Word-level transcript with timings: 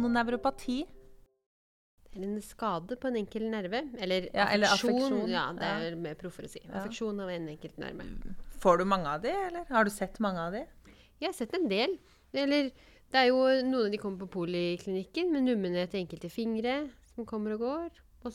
mononevropati? 0.00 0.78
Eller 2.16 2.28
en 2.30 2.42
skade 2.42 2.96
på 2.96 3.08
en 3.10 3.16
enkel 3.20 3.44
nerve. 3.52 3.82
Eller 4.00 4.28
Ja, 4.32 4.46
eller 4.48 4.66
affeksjon. 4.72 4.96
affeksjon, 5.02 5.30
Ja, 5.30 5.52
det 5.52 5.66
ja. 5.68 5.78
er 5.90 5.96
mer 6.00 6.14
proffere 6.16 6.48
å 6.48 6.52
si. 6.52 6.62
Affeksjon 6.72 7.20
av 7.20 7.28
en 7.30 7.48
enkelt 7.52 7.76
nerve. 7.78 8.06
Får 8.62 8.78
du 8.78 8.84
mange 8.88 9.06
av 9.12 9.20
de, 9.22 9.28
eller? 9.28 9.66
Har 9.68 9.84
du 9.84 9.90
sett 9.90 10.18
mange 10.18 10.40
av 10.40 10.52
de? 10.52 10.64
Jeg 11.20 11.28
har 11.28 11.32
sett 11.36 11.54
en 11.54 11.68
del. 11.68 11.98
Eller 12.32 12.70
det 13.12 13.20
er 13.20 13.28
jo 13.28 13.36
noen 13.68 13.86
av 13.86 13.90
de 13.92 13.98
kommer 14.00 14.24
på 14.24 14.30
poliklinikken 14.40 15.30
med 15.32 15.44
nummenhet 15.44 15.94
i 15.94 16.00
enkelte 16.04 16.30
fingre 16.32 16.90
som 17.14 17.26
kommer 17.28 17.52
og 17.54 17.60
går. 17.60 17.90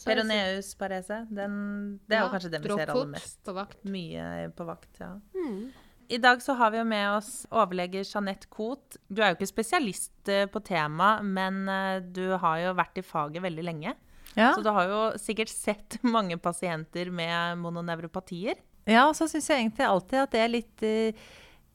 Peroneus 0.05 0.75
parese. 0.80 1.28
Den, 1.30 2.00
det 2.08 2.16
er 2.16 2.22
jo 2.23 2.30
kanskje 2.31 2.52
den 2.53 2.62
vi 2.64 2.70
ser 2.70 2.91
aller 2.94 3.09
mest. 3.12 3.41
På 3.44 3.53
vakt. 3.58 3.81
Mye 3.84 4.52
på 4.55 4.64
vakt, 4.70 4.94
ja. 5.02 5.16
Mm. 5.36 5.72
I 6.12 6.18
dag 6.20 6.42
så 6.44 6.54
har 6.60 6.74
vi 6.74 6.80
jo 6.82 6.86
med 6.88 7.08
oss 7.16 7.46
overlege 7.56 8.02
Jeanette 8.04 8.50
Koht. 8.52 8.98
Du 9.08 9.22
er 9.22 9.32
jo 9.32 9.38
ikke 9.38 9.48
spesialist 9.48 10.28
eh, 10.32 10.44
på 10.52 10.60
temaet, 10.68 11.24
men 11.24 11.62
eh, 11.72 12.02
du 12.04 12.34
har 12.42 12.58
jo 12.60 12.74
vært 12.76 13.00
i 13.00 13.04
faget 13.06 13.44
veldig 13.46 13.64
lenge. 13.64 13.94
Ja, 14.36 14.50
Så 14.56 14.64
du 14.64 14.70
har 14.76 14.88
jo 14.92 15.00
sikkert 15.20 15.52
sett 15.52 15.98
mange 16.16 16.36
pasienter 16.40 17.12
med 17.12 17.62
mononevropatier. 17.64 18.60
ja 18.88 19.06
og 19.08 19.16
så 19.16 19.28
syns 19.32 19.48
jeg 19.52 19.64
egentlig 19.64 19.88
alltid 19.88 20.20
at 20.26 20.36
det 20.36 20.42
er 20.44 20.52
litt, 20.52 20.84
eh, 20.84 21.24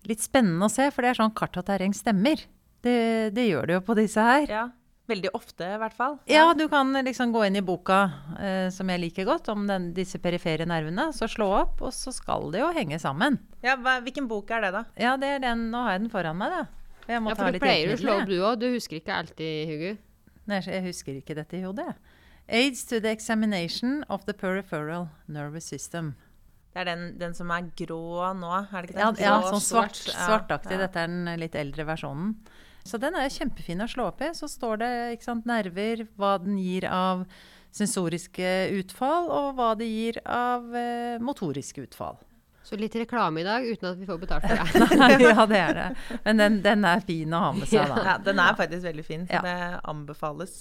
litt 0.08 0.24
spennende 0.24 0.68
å 0.68 0.72
se, 0.72 0.90
for 0.92 1.04
det 1.04 1.14
er 1.14 1.20
sånn 1.22 1.34
kart 1.36 1.56
og 1.56 1.64
terreng 1.68 1.96
stemmer. 1.96 2.44
Det, 2.84 2.98
det 3.34 3.48
gjør 3.48 3.66
det 3.70 3.78
jo 3.78 3.84
på 3.88 3.96
disse 3.98 4.20
her. 4.20 4.44
Ja, 4.52 4.66
Veldig 5.06 5.30
ofte, 5.38 5.62
i 5.70 5.78
hvert 5.78 5.94
fall. 5.94 6.16
Ja, 6.26 6.48
du 6.58 6.64
kan 6.68 6.90
liksom 7.06 7.30
gå 7.34 7.44
inn 7.46 7.56
i 7.60 7.62
boka, 7.62 7.98
eh, 8.42 8.70
som 8.74 8.88
jeg 8.90 8.98
liker 9.04 9.24
godt, 9.28 9.48
om 9.52 9.66
den, 9.68 9.92
disse 9.94 10.18
perifere 10.18 10.66
nervene. 10.66 11.12
Så 11.14 11.28
slå 11.30 11.46
opp, 11.60 11.82
og 11.86 11.92
så 11.94 12.10
skal 12.14 12.50
det 12.50 12.64
jo 12.64 12.72
henge 12.74 12.98
sammen. 12.98 13.38
Ja, 13.62 13.76
hva, 13.78 14.00
hvilken 14.02 14.26
bok 14.26 14.50
er 14.50 14.66
det, 14.66 14.72
da? 14.74 14.82
Ja, 14.98 15.14
det 15.16 15.28
er 15.36 15.38
den. 15.46 15.68
Nå 15.70 15.84
har 15.86 15.94
jeg 15.94 16.02
den 16.06 16.10
foran 16.10 16.40
meg, 16.40 16.50
da. 16.56 16.64
Jeg 17.06 17.22
må 17.22 17.30
Ja, 17.30 17.36
ta 17.38 17.44
for 17.44 17.52
du 17.54 17.58
litt 17.60 17.62
pleier 17.62 17.94
å 17.94 18.00
slå 18.02 18.16
opp 18.18 18.26
du 18.26 18.36
òg. 18.42 18.58
Du 18.58 18.66
husker 18.74 18.98
ikke 18.98 19.14
alltid, 19.14 19.70
Hugo. 19.70 19.96
Nei, 20.50 20.60
jeg 20.66 20.82
husker 20.88 21.14
ikke 21.22 21.36
dette 21.38 21.54
i 21.58 21.62
hodet. 21.62 21.92
Aids 22.48 22.84
to 22.86 22.98
the 23.00 23.10
examination 23.14 24.04
of 24.08 24.26
the 24.26 24.34
peripheral 24.34 25.08
nervous 25.26 25.64
system. 25.70 26.14
Det 26.74 26.82
er 26.82 26.90
den, 26.90 27.06
den 27.18 27.32
som 27.34 27.50
er 27.54 27.70
grå 27.78 28.34
nå, 28.36 28.50
er 28.70 28.82
det 28.84 28.90
ikke 28.92 29.00
Ja, 29.00 29.10
det? 29.14 29.22
ja 29.24 29.38
Grå, 29.40 29.54
sånn 29.54 29.62
svart, 29.64 29.94
svart, 29.96 30.18
svartaktig. 30.18 30.74
ja. 30.76 30.82
Dette 30.84 30.98
er 31.06 31.06
den 31.14 31.30
litt 31.40 31.54
eldre 31.54 31.86
versjonen. 31.88 32.34
Så 32.86 33.00
den 33.02 33.16
er 33.18 33.28
kjempefin 33.32 33.82
å 33.84 33.88
slå 33.90 34.06
opp 34.12 34.22
i. 34.22 34.30
Så 34.38 34.48
står 34.50 34.78
det 34.84 34.90
sant, 35.24 35.44
nerver, 35.48 36.06
hva 36.16 36.36
den 36.42 36.56
gir 36.62 36.86
av 36.88 37.26
sensoriske 37.76 38.52
utfall, 38.78 39.26
og 39.28 39.56
hva 39.58 39.72
det 39.76 39.88
gir 39.90 40.20
av 40.24 40.70
eh, 40.76 41.18
motoriske 41.20 41.82
utfall. 41.84 42.16
Så 42.66 42.74
litt 42.80 42.96
reklame 42.98 43.42
i 43.42 43.46
dag 43.46 43.62
uten 43.68 43.92
at 43.92 43.98
vi 44.00 44.06
får 44.08 44.22
betalt 44.22 44.46
for 44.48 44.56
det. 44.88 44.96
Nei, 44.98 45.10
ja, 45.22 45.44
det 45.46 45.58
er 45.60 45.76
det. 45.76 45.84
Men 46.24 46.40
den, 46.40 46.56
den 46.64 46.86
er 46.88 47.04
fin 47.06 47.34
å 47.36 47.42
ha 47.44 47.50
med 47.54 47.68
seg, 47.70 47.84
da. 47.92 48.00
Ja, 48.08 48.16
den 48.26 48.40
er 48.42 48.56
faktisk 48.58 48.88
veldig 48.88 49.04
fin, 49.06 49.26
så 49.28 49.38
Ja. 49.38 49.42
det 49.44 49.58
anbefales. 49.92 50.56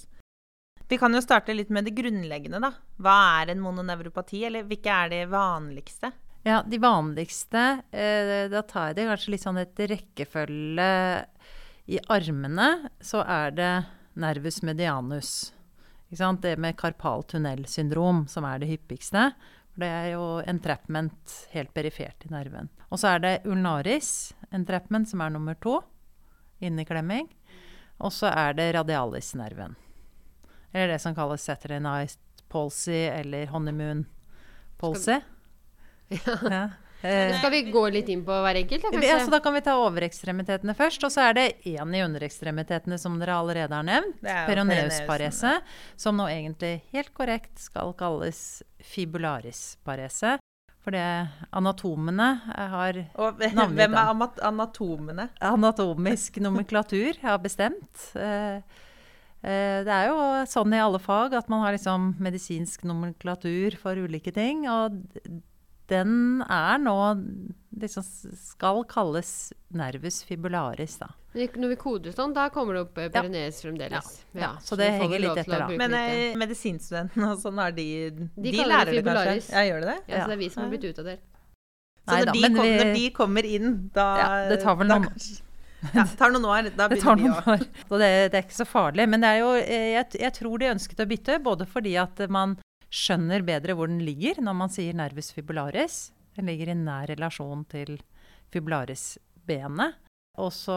Vi 0.85 0.99
kan 1.01 1.15
jo 1.17 1.21
starte 1.23 1.55
litt 1.55 1.71
med 1.73 1.87
det 1.87 1.95
grunnleggende, 1.97 2.59
da. 2.61 2.69
Hva 3.01 3.15
er 3.41 3.55
en 3.55 3.63
mononevropati, 3.63 4.43
eller 4.45 4.67
hvilke 4.69 4.93
er 4.93 5.09
de 5.15 5.23
vanligste? 5.31 6.11
Ja, 6.45 6.59
de 6.61 6.77
vanligste 6.77 7.61
eh, 7.89 8.43
Da 8.53 8.61
tar 8.69 8.91
jeg 8.91 8.99
det 8.99 9.07
kanskje 9.09 9.31
litt 9.33 9.41
sånn 9.47 9.57
etter 9.63 9.89
rekkefølge. 9.95 10.89
I 11.85 11.99
armene 12.09 12.89
så 13.01 13.21
er 13.21 13.51
det 13.53 13.73
nervus 14.17 14.61
medianus. 14.65 15.51
Ikke 16.09 16.21
sant? 16.21 16.41
Det 16.41 16.55
med 16.61 16.77
karpal 16.79 17.25
tunnelsyndrom 17.29 18.25
som 18.31 18.47
er 18.47 18.61
det 18.61 18.71
hyppigste. 18.71 19.29
Det 19.75 19.87
er 19.87 20.13
jo 20.15 20.39
entrapment 20.47 21.35
helt 21.51 21.73
perifert 21.75 22.25
i 22.25 22.31
nerven. 22.31 22.71
Og 22.89 23.01
så 23.01 23.15
er 23.15 23.23
det 23.23 23.33
ulnaris 23.49 24.33
entrapment 24.55 25.09
som 25.09 25.21
er 25.21 25.33
nummer 25.35 25.57
to. 25.61 25.81
Inneklemming. 26.63 27.27
Og 27.99 28.13
så 28.15 28.31
er 28.31 28.55
det 28.57 28.71
radialisnerven. 28.75 29.75
Eller 30.71 30.95
det 30.95 31.01
som 31.03 31.15
kalles 31.15 31.43
Saturday 31.43 31.79
night 31.83 32.19
palsy 32.49 33.05
eller 33.11 33.51
honeymoon 33.51 34.05
palsy. 34.79 35.19
Ja. 36.09 36.69
Eh, 37.05 37.35
Skal 37.37 37.51
vi 37.53 37.61
gå 37.71 37.83
litt 37.93 38.09
inn 38.09 38.23
på 38.25 38.35
hver 38.43 38.57
enkelt, 38.63 38.85
da, 38.91 39.01
ja, 39.05 39.19
så 39.21 39.29
da 39.33 39.39
kan 39.43 39.53
vi 39.53 39.61
ta 39.65 39.75
overekstremitetene 39.77 40.73
først. 40.77 41.03
Og 41.05 41.13
så 41.13 41.27
er 41.29 41.33
det 41.37 41.45
én 41.69 41.93
i 41.95 42.01
underekstremitetene 42.05 42.97
som 43.01 43.19
dere 43.21 43.35
allerede 43.37 43.77
har 43.77 43.85
nevnt. 43.85 44.23
Er 44.25 44.47
Peroneusparese. 44.49 45.59
Som 46.01 46.17
nå 46.17 46.25
egentlig 46.31 46.79
helt 46.95 47.13
korrekt 47.13 47.61
skal 47.61 47.93
kalles 47.99 48.63
fibularisparese. 48.81 50.37
For 50.85 50.93
det 50.93 51.05
anatomene 51.57 52.27
har 52.53 52.99
Og 53.17 53.39
Navngitt 53.41 53.79
hvem 53.79 53.95
er 53.97 54.11
anatomene? 54.45 55.29
anatomisk 55.41 56.37
nomenklatur 56.37 57.17
har 57.23 57.39
bestemt. 57.41 58.11
Eh, 58.13 58.61
eh, 59.41 59.81
Det 59.83 59.89
er 59.95 60.07
jo 60.11 60.19
sånn 60.45 60.73
i 60.77 60.81
alle 60.83 60.99
fag 61.01 61.33
at 61.33 61.49
man 61.49 61.63
har 61.65 61.73
liksom 61.73 62.13
medisinsk 62.21 62.85
nomenklatur 62.85 63.77
for 63.81 63.95
ulike 63.97 64.31
ting. 64.31 64.67
Og 64.69 65.01
den 65.91 66.41
er 66.49 66.79
nå 66.81 66.95
liksom 67.75 68.05
skal 68.39 68.83
kalles 68.87 69.51
nervus 69.75 70.21
fibularis, 70.23 70.97
da. 71.01 71.09
Når 71.35 71.67
vi 71.73 71.75
koder 71.75 72.13
sånn, 72.15 72.31
da 72.33 72.45
kommer 72.49 72.77
det 72.77 72.81
opp 72.85 72.97
eh, 72.97 73.09
ja. 73.11 73.19
fremdeles. 73.19 74.07
Ja, 74.31 74.39
ja, 74.39 74.51
så 74.63 74.77
det 74.79 74.87
henger 74.95 75.19
litt 75.19 75.41
etter, 75.41 75.65
da. 75.65 75.67
Men 75.81 75.93
eh, 75.99 76.35
medisinstudentene 76.39 77.33
og 77.33 77.41
sånn, 77.43 77.59
er 77.59 77.73
de 77.75 77.87
De, 78.15 78.53
kaller 78.55 78.71
lærer 78.71 78.85
det 78.85 78.93
det 78.93 79.01
fibularis. 79.03 79.49
kanskje? 79.49 79.55
Ja, 79.57 79.65
gjør 79.67 79.81
de 79.83 79.89
det? 79.91 79.97
Ja, 80.07 80.21
så 80.21 80.29
det 80.31 80.37
er 80.37 80.41
vi 80.45 80.49
som 80.53 80.63
har 80.63 80.69
blitt 80.71 80.87
utdatert. 80.93 81.25
Så 82.05 82.11
Nei 82.13 82.19
når, 82.21 82.25
da, 82.25 82.31
de 82.37 82.41
kom, 82.55 82.61
vi- 82.63 82.77
når 82.79 82.93
de 82.95 83.05
kommer 83.19 83.49
inn, 83.57 83.69
da 83.93 84.05
Ja, 84.21 84.29
det 84.53 84.61
tar 84.63 84.75
vel 84.79 84.87
noen- 84.93 85.09
kanskje- 85.09 85.41
Ja, 85.93 86.03
det 86.05 86.17
tar 86.17 86.31
noen 86.31 86.45
år. 86.49 86.69
Da 86.77 86.87
Det 86.93 87.01
tar 87.01 87.15
begynner 87.17 87.17
vi 87.17 87.27
noen 87.27 87.43
å 87.43 87.91
år. 87.91 87.99
Det, 87.99 88.31
det 88.31 88.39
er 88.39 88.43
ikke 88.47 88.61
så 88.63 88.65
farlig. 88.69 89.09
Men 89.09 89.21
det 89.21 89.29
er 89.35 89.39
jo, 89.43 89.49
eh, 89.59 89.89
jeg, 89.99 90.05
jeg 90.23 90.33
tror 90.39 90.57
de 90.63 90.71
ønsket 90.71 91.03
å 91.03 91.09
bytte, 91.11 91.39
både 91.43 91.67
fordi 91.67 91.97
at 91.99 92.23
man 92.31 92.55
skjønner 92.93 93.43
bedre 93.45 93.75
hvor 93.77 93.89
den 93.91 94.01
ligger 94.05 94.41
når 94.43 94.57
man 94.57 94.71
sier 94.73 94.95
nervus 94.97 95.31
fibularis. 95.35 96.09
Den 96.35 96.49
ligger 96.51 96.71
i 96.73 96.77
nær 96.77 97.07
relasjon 97.11 97.63
til 97.71 97.97
fibularisbenet. 98.53 99.95
Og 100.41 100.51
så 100.51 100.75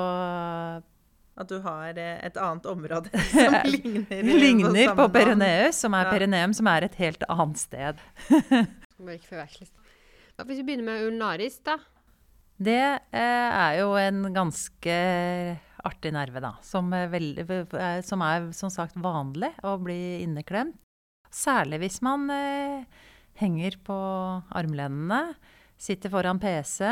At 1.38 1.50
du 1.50 1.60
har 1.62 1.98
eh, 1.98 2.18
et 2.26 2.38
annet 2.38 2.66
område 2.66 3.10
som 3.30 3.54
ligner, 3.66 4.22
ligner 4.26 4.94
på 4.98 5.06
perineus, 5.14 5.78
som 5.84 5.94
er 5.94 6.08
Ja. 6.08 6.14
perineum, 6.14 6.54
som 6.54 6.66
er 6.66 6.86
et 6.88 6.94
helt 6.98 7.22
annet 7.28 7.58
sted. 7.60 8.00
Bare 8.98 9.14
ikke 9.18 9.30
forveksles. 9.36 9.70
Hvis 10.38 10.58
vi 10.60 10.64
begynner 10.66 10.86
med 10.86 11.06
ulnaris, 11.06 11.60
da. 11.66 11.76
Det 12.58 12.80
eh, 13.14 13.50
er 13.54 13.78
jo 13.78 13.92
en 13.98 14.32
ganske 14.34 14.96
artig 15.86 16.10
nerve, 16.14 16.42
da. 16.42 16.56
Som, 16.66 16.90
er 16.94 17.06
veldig, 17.12 17.46
eh, 17.78 18.00
som 18.06 18.22
er 18.26 18.50
som 18.54 18.70
sagt 18.70 18.98
vanlig 18.98 19.52
å 19.66 19.76
bli 19.82 20.24
inneklemt. 20.24 20.74
Særlig 21.34 21.82
hvis 21.84 22.00
man 22.04 22.28
eh, 22.32 22.84
henger 23.40 23.78
på 23.84 23.96
armlenene, 24.58 25.34
sitter 25.78 26.12
foran 26.12 26.40
PC. 26.42 26.82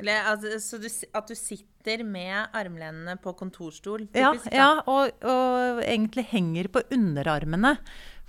Eller, 0.00 0.26
altså, 0.30 0.56
så 0.62 0.80
du, 0.82 0.88
at 0.88 1.28
du 1.28 1.34
sitter 1.38 2.02
med 2.06 2.48
armlenene 2.56 3.16
på 3.22 3.34
kontorstol? 3.38 4.08
Typisk, 4.08 4.48
ja, 4.50 4.58
ja 4.58 4.70
og, 4.90 5.12
og 5.22 5.82
egentlig 5.84 6.26
henger 6.32 6.70
på 6.72 6.82
underarmene. 6.94 7.76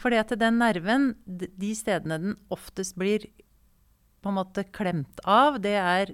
Fordi 0.02 0.20
at 0.20 0.34
den 0.38 0.60
nerven, 0.60 1.14
de 1.26 1.72
stedene 1.78 2.20
den 2.22 2.38
oftest 2.54 2.98
blir 3.00 3.26
på 4.22 4.32
en 4.32 4.40
måte 4.40 4.66
klemt 4.74 5.22
av, 5.30 5.60
det 5.62 5.76
er 5.80 6.12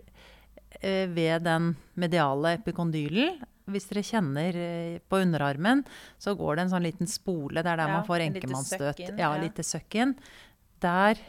eh, 0.81 1.08
ved 1.12 1.47
den 1.47 1.73
mediale 2.00 2.58
epikondylen. 2.59 3.40
Hvis 3.69 3.89
dere 3.89 4.01
kjenner 4.03 4.55
eh, 4.57 4.99
på 5.09 5.19
underarmen, 5.22 5.83
så 6.17 6.33
går 6.35 6.55
det 6.55 6.63
en 6.66 6.69
sånn 6.73 6.83
liten 6.88 7.07
spole. 7.07 7.61
Det 7.61 7.69
er 7.69 7.77
der 7.77 7.88
Ja, 7.88 7.97
man 7.99 8.07
får 8.07 8.22
en 8.25 8.33
enkemannsstøt. 8.33 8.99
Ja, 9.09 9.16
ja. 9.19 9.35
lite 9.41 9.61
søkk 9.63 9.96
inn. 10.02 10.16
Der 10.81 11.19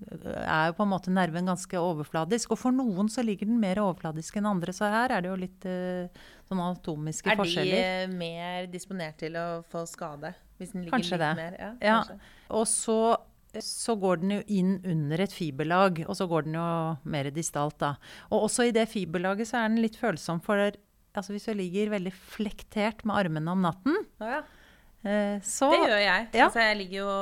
er 0.00 0.70
jo 0.70 0.74
på 0.78 0.84
en 0.86 0.92
måte 0.92 1.10
nerven 1.12 1.48
ganske 1.50 1.76
overfladisk. 1.80 2.52
Og 2.54 2.60
for 2.60 2.72
noen 2.72 3.08
så 3.12 3.24
ligger 3.26 3.48
den 3.50 3.58
mer 3.60 3.80
overfladisk 3.82 4.36
enn 4.40 4.46
andre, 4.48 4.72
så 4.76 4.88
her 4.92 5.12
er 5.16 5.24
det 5.24 5.30
jo 5.32 5.38
litt 5.40 5.66
eh, 5.68 6.28
sånn 6.48 6.60
anatomiske 6.62 7.30
Er 7.32 7.36
de 7.36 7.42
forskjeller. 7.42 7.80
eh, 8.04 8.12
mer 8.12 8.68
disponert 8.72 9.18
til 9.20 9.36
å 9.40 9.48
få 9.70 9.82
skade? 9.90 10.32
Hvis 10.60 10.72
den 10.74 10.84
ligger 10.84 10.96
Kanskje 10.98 11.18
litt 11.18 11.24
det. 11.26 11.34
mer? 11.40 11.58
Ja, 11.58 11.72
Ja. 11.80 11.96
kanskje. 12.04 12.20
Og 12.50 12.66
så, 12.70 12.98
så 13.64 13.96
går 14.00 14.20
den 14.22 14.30
jo 14.38 14.42
inn 14.46 14.72
under 14.84 15.20
et 15.26 15.32
fiberlag, 15.32 16.04
og 16.06 16.16
så 16.16 16.28
går 16.30 16.44
den 16.44 16.54
jo 16.54 16.68
mer 17.04 17.30
distalt 17.34 17.78
da. 17.78 17.94
Og 18.30 18.46
også 18.48 18.68
i 18.68 18.72
det 18.76 18.88
fiberlaget 18.88 19.48
så 19.50 19.64
er 19.64 19.68
den 19.74 19.82
litt 19.82 19.96
følsom 20.00 20.40
for 20.42 20.70
altså 21.14 21.32
hvis 21.34 21.44
du 21.48 21.52
ligger 21.54 21.90
veldig 21.90 22.12
flektert 22.12 23.04
med 23.04 23.16
armene 23.16 23.50
om 23.50 23.60
natten, 23.64 23.96
oh, 24.20 24.26
ja. 24.28 24.40
eh, 25.04 25.40
så 25.42 25.70
Det 25.72 25.80
gjør 25.88 26.02
jeg. 26.04 26.28
Ja. 26.34 26.44
Altså, 26.46 26.60
jeg 26.60 26.76
ligger 26.82 26.96
jo 27.00 27.14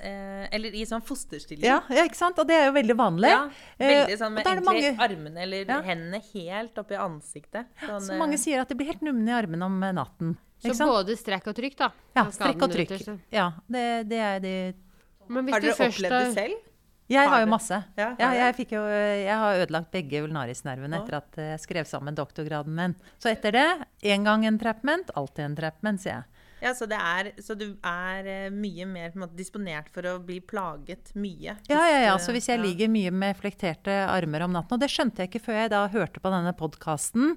eh, 0.00 0.48
Eller 0.56 0.74
i 0.78 0.84
sånn 0.88 1.02
fosterstilling. 1.04 1.64
ja, 1.66 1.80
ja, 1.90 2.04
ikke 2.08 2.16
sant? 2.20 2.38
Og 2.38 2.46
det 2.48 2.56
er 2.56 2.66
jo 2.70 2.74
veldig 2.78 2.96
vanlig. 2.96 3.30
Ja, 3.34 3.42
veldig 3.82 4.14
Eh, 4.14 4.16
sånn 4.20 4.32
med 4.34 4.44
egentlig 4.46 4.64
mange- 4.64 4.96
armene 5.08 5.42
eller 5.42 5.64
Ja. 5.68 5.80
hendene 5.82 6.22
helt 6.32 6.74
oppi 6.78 6.94
ansiktet. 6.96 7.66
Sånn, 7.82 8.00
Så 8.00 8.18
mange 8.18 8.38
sier 8.38 8.60
at 8.60 8.68
det 8.68 8.76
blir 8.78 8.86
helt 8.86 9.02
numne 9.02 9.28
i 9.28 9.32
armene 9.42 9.62
om 9.64 9.80
natten. 9.80 10.36
Så 10.62 10.74
sant? 10.74 10.88
både 10.90 11.16
strekk 11.18 11.46
og 11.48 11.54
trykk, 11.54 11.76
da. 11.76 11.90
Ja, 12.16 12.24
strekk 12.32 12.62
og 12.62 12.70
trykk. 12.72 13.20
Ja, 13.30 13.50
det, 13.68 14.08
det 14.08 14.18
er 14.18 14.40
de 14.40 14.74
Har 15.28 15.60
du 15.60 15.66
dere 15.66 15.74
opplevd 15.74 16.08
det 16.10 16.34
selv? 16.34 16.56
Jeg 17.10 17.30
har 17.30 17.42
jo 17.44 17.50
masse. 17.50 17.78
Ja, 17.98 18.12
Ja, 18.18 18.30
jeg, 18.34 18.66
jo, 18.72 18.82
jeg 18.86 19.36
har 19.38 19.60
ødelagt 19.62 19.92
begge 19.94 20.24
ulnarisnervene 20.26 21.02
etter 21.02 21.20
at 21.20 21.38
jeg 21.38 21.60
skrev 21.62 21.86
sammen 21.86 22.16
doktorgraden 22.18 22.74
min. 22.74 22.96
Så 23.22 23.30
etter 23.30 23.54
det, 23.54 23.68
én 24.02 24.26
gang 24.26 24.46
en 24.46 24.58
trapment, 24.58 25.12
alltid 25.14 25.44
en 25.44 25.58
trapment, 25.60 26.02
sier 26.02 26.18
jeg. 26.18 26.24
Ja, 26.64 26.72
så, 26.74 26.86
det 26.88 26.96
er, 26.96 27.28
så 27.44 27.54
du 27.54 27.66
er 27.84 28.26
eh, 28.26 28.46
mye 28.50 28.86
mer 28.88 29.12
måte, 29.20 29.36
disponert 29.36 29.90
for 29.92 30.06
å 30.08 30.16
bli 30.24 30.38
plaget 30.40 31.12
mye? 31.14 31.58
Ja, 31.68 31.82
ja, 31.84 31.98
ja. 32.06 32.14
Så 32.18 32.32
hvis 32.34 32.48
jeg 32.48 32.62
ligger 32.62 32.88
mye 32.90 33.12
med 33.12 33.36
flekterte 33.38 33.92
armer 34.08 34.46
om 34.46 34.54
natten 34.56 34.78
Og 34.78 34.80
det 34.80 34.88
skjønte 34.92 35.22
jeg 35.22 35.30
ikke 35.30 35.44
før 35.50 35.60
jeg 35.60 35.72
da 35.74 35.82
hørte 35.92 36.22
på 36.22 36.32
denne 36.32 36.54
podkasten 36.56 37.36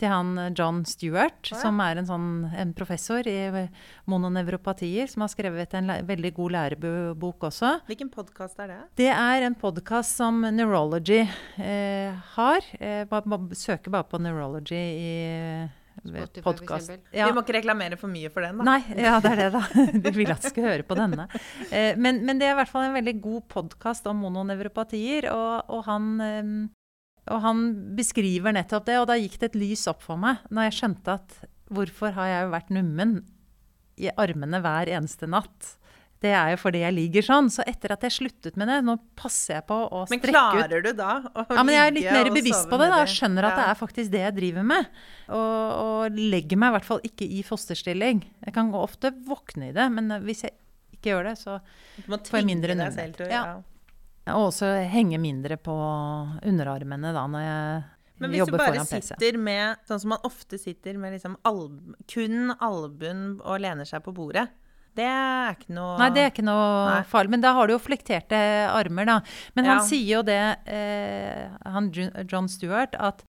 til 0.00 0.10
han 0.10 0.32
eh, 0.38 0.50
John 0.56 0.82
Stewart, 0.88 1.38
oh, 1.50 1.52
ja. 1.54 1.60
som 1.60 1.80
er 1.84 2.00
en 2.00 2.08
sånn 2.08 2.28
en 2.50 2.74
professor 2.76 3.26
i 3.30 3.36
eh, 3.46 3.86
mononevropatier, 4.10 5.10
som 5.10 5.24
har 5.26 5.32
skrevet 5.32 5.76
en 5.78 5.92
veldig 6.08 6.34
god 6.38 6.56
lærebok 6.56 7.48
også. 7.50 7.76
Hvilken 7.90 8.10
podkast 8.14 8.60
er 8.64 8.74
det? 8.74 8.80
Det 9.04 9.12
er 9.12 9.46
en 9.46 9.58
podkast 9.58 10.18
som 10.20 10.42
Neurology 10.54 11.22
eh, 11.22 12.12
har. 12.36 12.74
Eh, 12.80 13.06
søker 13.54 13.94
bare 13.94 14.08
på 14.10 14.20
Neurology 14.22 14.78
i 14.78 15.14
eh, 15.30 15.80
eksempel. 16.02 17.00
Ja. 17.12 17.28
Vi 17.28 17.34
må 17.34 17.42
ikke 17.44 17.56
reklamere 17.58 17.98
for 18.00 18.12
mye 18.12 18.30
for 18.32 18.44
den, 18.44 18.60
da. 18.60 18.66
Nei, 18.66 18.80
ja, 18.98 19.18
det 19.22 19.32
er 19.34 19.42
det, 19.42 19.50
da. 19.54 19.62
Du 20.04 20.10
vil 20.16 20.32
at 20.32 20.42
du 20.42 20.50
skal 20.50 20.68
høre 20.68 20.86
på 20.86 20.98
denne. 20.98 21.28
Eh, 21.70 21.94
men, 21.96 22.22
men 22.26 22.40
det 22.40 22.48
er 22.48 22.56
i 22.56 22.58
hvert 22.60 22.72
fall 22.72 22.88
en 22.88 22.96
veldig 22.96 23.16
god 23.24 23.46
podkast 23.52 24.08
om 24.10 24.24
mononevropatier, 24.24 25.30
og, 25.32 25.70
og, 25.70 25.84
han, 25.88 26.10
eh, 26.24 26.50
og 27.30 27.40
han 27.44 27.62
beskriver 27.96 28.52
nettopp 28.56 28.88
det. 28.88 28.98
Og 29.00 29.06
da 29.08 29.16
gikk 29.20 29.38
det 29.40 29.52
et 29.52 29.60
lys 29.62 29.86
opp 29.90 30.02
for 30.04 30.20
meg 30.20 30.42
når 30.50 30.68
jeg 30.68 30.78
skjønte 30.80 31.14
at 31.20 31.38
hvorfor 31.74 32.12
har 32.18 32.28
jeg 32.28 32.52
vært 32.52 32.74
nummen 32.74 33.16
i 33.96 34.10
armene 34.20 34.60
hver 34.60 34.90
eneste 34.92 35.28
natt? 35.30 35.76
Det 36.24 36.30
er 36.32 36.54
jo 36.54 36.58
fordi 36.62 36.80
jeg 36.80 36.94
ligger 36.96 37.24
sånn. 37.26 37.50
Så 37.52 37.64
etter 37.68 37.92
at 37.92 38.04
jeg 38.06 38.14
sluttet 38.14 38.56
med 38.60 38.70
det, 38.70 38.78
nå 38.86 38.94
passer 39.18 39.58
jeg 39.58 39.66
på 39.68 39.76
å 39.76 40.04
strekke 40.08 40.24
ut 40.24 40.30
Men 40.30 40.36
klarer 40.36 40.84
du 40.84 40.90
da 40.96 41.10
å 41.20 41.42
ligge 41.44 41.58
ja, 41.58 41.64
men 41.66 41.74
jeg 41.74 41.84
er 41.90 41.96
litt 41.98 42.12
mer 42.16 42.30
bevisst 42.32 42.70
på 42.70 42.78
det. 42.80 42.88
da, 42.92 43.00
og 43.04 43.12
Skjønner 43.12 43.48
at 43.50 43.58
det 43.60 43.66
er 43.68 43.80
faktisk 43.80 44.14
det 44.14 44.22
jeg 44.22 44.36
driver 44.38 44.68
med. 44.70 44.88
Og, 45.28 45.74
og 45.84 46.16
legger 46.16 46.60
meg 46.60 46.72
i 46.72 46.76
hvert 46.78 46.88
fall 46.88 47.04
ikke 47.10 47.28
i 47.28 47.42
fosterstilling. 47.44 48.24
Jeg 48.46 48.56
kan 48.56 48.72
ofte 48.78 49.12
våkne 49.28 49.68
i 49.68 49.76
det, 49.76 49.88
men 49.92 50.16
hvis 50.24 50.46
jeg 50.46 50.56
ikke 50.96 51.12
gjør 51.12 51.28
det, 51.28 51.36
så 51.42 51.58
får 52.06 52.40
jeg 52.40 52.48
mindre 52.48 52.72
tvinge 52.72 52.88
deg 52.88 52.88
nummenhet. 52.88 53.00
selv 53.00 53.20
til 53.20 53.26
å 53.28 53.32
Ja. 53.34 53.44
Ja. 54.24 54.36
Og 54.38 54.50
også 54.50 54.70
henge 54.88 55.20
mindre 55.20 55.58
på 55.60 55.74
underarmene 56.44 57.12
da 57.14 57.26
når 57.28 57.44
jeg 57.44 57.82
Men 58.22 58.32
hvis 58.32 58.48
du 58.48 58.56
bare 58.56 58.84
sitter 58.88 59.38
med 59.40 59.82
Sånn 59.88 60.00
som 60.00 60.14
man 60.14 60.24
ofte 60.24 60.58
sitter 60.60 60.96
med 61.00 61.16
liksom 61.16 61.36
alb, 61.44 61.80
kun 62.10 62.54
albuen 62.56 63.24
og 63.42 63.60
lener 63.64 63.88
seg 63.88 64.04
på 64.06 64.14
bordet. 64.16 64.46
Det 64.94 65.06
er 65.10 65.56
ikke 65.56 65.74
noe 65.74 65.98
Nei, 65.98 66.10
det 66.14 66.22
er 66.22 66.30
ikke 66.30 66.46
noe 66.46 67.02
farlig. 67.10 67.34
Men 67.34 67.42
da 67.42 67.54
har 67.56 67.66
du 67.66 67.74
jo 67.74 67.82
flekterte 67.82 68.38
armer, 68.70 69.08
da. 69.08 69.20
Men 69.58 69.68
han 69.72 69.82
sier 69.86 70.20
jo 70.20 70.24
det, 70.26 70.42
eh, 70.70 71.50
han 71.74 71.90
John 72.30 72.46
Stewart, 72.50 72.94
at 72.94 73.24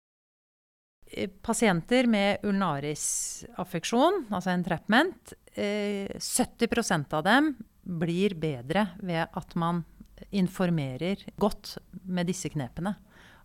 eh, 1.06 1.30
pasienter 1.46 2.10
med 2.10 2.42
ulnarisaffeksjon, 2.48 4.24
altså 4.34 4.50
entrapment, 4.56 5.36
eh, 5.54 6.10
70% 6.18 7.14
av 7.14 7.22
dem 7.30 7.54
blir 7.82 8.34
bedre 8.38 8.88
ved 9.02 9.30
at 9.30 9.54
man 9.58 9.84
informerer 10.30 11.24
godt 11.40 11.76
med 12.04 12.26
disse 12.30 12.48
knepene. 12.52 12.94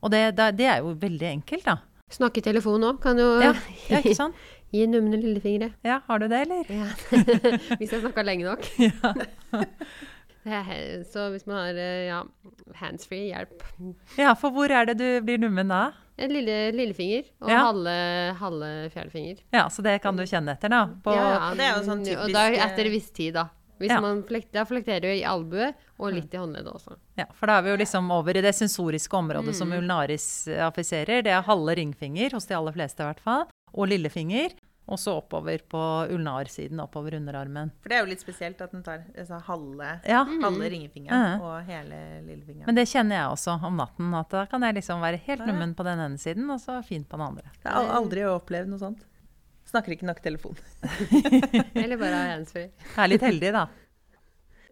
Og 0.01 0.11
det, 0.13 0.35
det, 0.37 0.51
det 0.59 0.65
er 0.69 0.77
jo 0.85 0.93
veldig 0.99 1.27
enkelt, 1.31 1.65
da. 1.65 1.77
Snakke 2.13 2.39
i 2.39 2.45
telefon 2.45 2.83
òg 2.87 3.01
kan 3.03 3.17
jo 3.19 3.39
Ja, 3.43 3.53
ja 3.89 3.97
ikke 3.99 4.15
sant? 4.21 4.35
gi 4.71 4.83
numne 4.87 5.15
lillefingre. 5.19 5.71
Ja, 5.83 6.01
har 6.07 6.19
du 6.19 6.27
det, 6.27 6.41
eller? 6.45 6.67
Ja. 6.69 6.87
hvis 7.79 7.91
jeg 7.95 8.01
snakka 8.03 8.23
lenge 8.27 8.45
nok. 8.47 8.67
Ja. 10.47 10.61
Er 10.63 11.03
Så 11.11 11.25
hvis 11.33 11.43
man 11.47 11.57
har 11.59 11.75
eh, 11.75 12.05
ja, 12.07 12.21
handsfree, 12.79 13.33
hjelp. 13.33 13.63
ja, 14.15 14.31
for 14.39 14.53
hvor 14.55 14.71
er 14.71 14.85
det 14.87 14.93
du 15.01 15.07
blir 15.27 15.41
nummen 15.43 15.67
da? 15.67 15.89
En 16.17 16.31
lille, 16.31 16.71
lillefinger 16.71 17.25
og 17.43 17.49
Ja. 17.51 17.57
halve, 17.65 17.95
halve 18.39 18.69
fjerdefinger. 18.93 19.41
Ja, 19.53 19.65
så 19.69 19.83
det 19.83 19.97
kan 20.01 20.15
du 20.15 20.23
kjenne 20.23 20.55
etter, 20.55 20.71
da. 20.71 20.85
På, 21.03 21.11
ja, 21.13 21.51
det 21.53 21.65
er 21.67 21.75
jo 21.75 21.83
sånn 21.89 22.05
Og 22.23 22.31
da 22.33 22.45
etter 22.49 22.87
en 22.87 22.95
viss 22.95 23.11
tid, 23.11 23.35
da. 23.35 23.49
Hvis 23.79 23.89
Ja. 23.93 23.99
man 24.01 24.23
flek, 24.23 24.51
da 24.51 24.63
flekterer 24.65 25.01
du 25.01 25.07
i 25.07 25.23
albue 25.23 25.73
og 25.99 26.13
litt 26.13 26.33
i 26.33 26.37
håndleddet 26.37 26.73
også. 26.73 26.95
Ja, 27.17 27.25
for 27.33 27.47
da 27.47 27.59
er 27.59 27.61
vi 27.63 27.69
jo 27.69 27.77
liksom 27.77 28.11
over 28.11 28.37
i 28.37 28.41
det 28.41 28.53
sensoriske 28.55 29.13
området 29.17 29.53
som 29.55 29.69
Mm. 29.69 29.79
ulnaris 29.83 30.47
affiserer. 30.47 31.23
Det 31.23 31.27
er 31.33 31.41
halve 31.43 31.75
ringfinger, 31.75 32.31
hos 32.33 32.45
de 32.45 32.55
aller 32.55 32.71
fleste 32.73 32.99
i 33.01 33.05
hvert 33.13 33.19
fall, 33.19 33.45
og 33.73 33.87
lillefinger. 33.87 34.51
Og 34.89 34.95
så 34.97 35.17
oppover 35.21 35.59
på 35.67 36.07
ulnarsiden, 36.15 36.79
oppover 36.79 37.11
underarmen. 37.17 37.71
For 37.83 37.89
det 37.89 37.97
er 37.97 38.05
jo 38.05 38.09
litt 38.13 38.21
spesielt 38.21 38.61
at 38.61 38.71
den 38.71 38.83
tar 38.83 39.03
altså, 39.19 39.41
halve, 39.43 39.99
Ja, 40.07 40.23
halve 40.23 40.69
ringefingeren 40.71 41.35
mm. 41.35 41.41
og 41.41 41.65
hele 41.67 42.21
lillefingeren. 42.23 42.65
men 42.67 42.75
det 42.75 42.87
kjenner 42.87 43.15
jeg 43.19 43.27
også 43.35 43.63
om 43.67 43.75
natten. 43.75 44.13
At 44.15 44.29
da 44.29 44.45
kan 44.45 44.61
jeg 44.61 44.75
liksom 44.75 45.01
være 45.01 45.19
helt 45.19 45.45
nummen 45.45 45.75
på 45.75 45.83
den 45.83 45.99
ene 45.99 46.17
siden, 46.17 46.49
og 46.49 46.59
så 46.61 46.81
fint 46.85 47.09
på 47.09 47.17
den 47.19 47.27
andre. 47.27 47.43
Jeg 47.65 47.73
har 47.73 47.83
aldri 47.99 48.21
opplevd 48.23 48.67
noe 48.69 48.79
sånt. 48.79 49.03
Snakker 49.67 49.95
ikke 49.97 50.07
nok 50.07 50.21
telefon. 50.23 50.55
Eller 51.83 51.99
bare 51.99 52.15
ha 52.15 52.31
handsfree. 52.35 52.71
Er 52.95 53.11
litt 53.11 53.25
heldig, 53.25 53.51
da. 53.55 53.65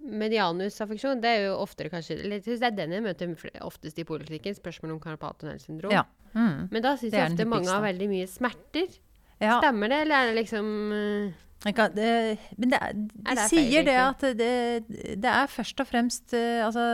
Medianusaffeksjon, 0.05 1.21
det 1.23 1.31
er 1.33 1.47
jo 1.47 1.55
oftere 1.57 1.89
kanskje 1.89 2.19
eller 2.19 2.37
jeg 2.37 2.43
synes 2.45 2.59
Det 2.61 2.67
er 2.67 2.75
den 2.77 2.91
jeg 2.93 3.01
møter 3.01 3.31
oftest 3.65 3.97
i 3.97 4.05
poliklinikken, 4.05 4.53
spørsmål 4.53 4.93
om 4.93 4.99
karpaltunnelsyndrom. 5.01 5.95
Ja. 5.95 6.03
Mm. 6.35 6.67
Men 6.69 6.83
da 6.85 6.93
syns 6.99 7.15
jeg 7.15 7.31
ofte 7.31 7.47
mange 7.49 7.71
har 7.71 7.81
veldig 7.81 8.09
mye 8.11 8.27
smerter. 8.29 8.99
Ja. 9.41 9.57
Stemmer 9.63 9.91
det, 9.91 10.03
eller 10.05 10.15
er 10.19 10.29
det 10.29 10.37
liksom 10.37 10.67
eh, 10.95 11.71
kan, 11.73 11.95
det, 11.95 12.37
men 12.59 12.71
det, 12.71 12.79
de, 12.93 13.07
de 13.17 13.31
Er 13.33 13.41
sier 13.49 13.87
det 13.87 13.95
at 13.97 14.21
det, 14.37 14.51
det 15.17 15.31
er 15.31 15.49
først 15.49 15.81
og 15.81 15.89
fremst 15.89 16.35
eh, 16.37 16.61
altså, 16.63 16.85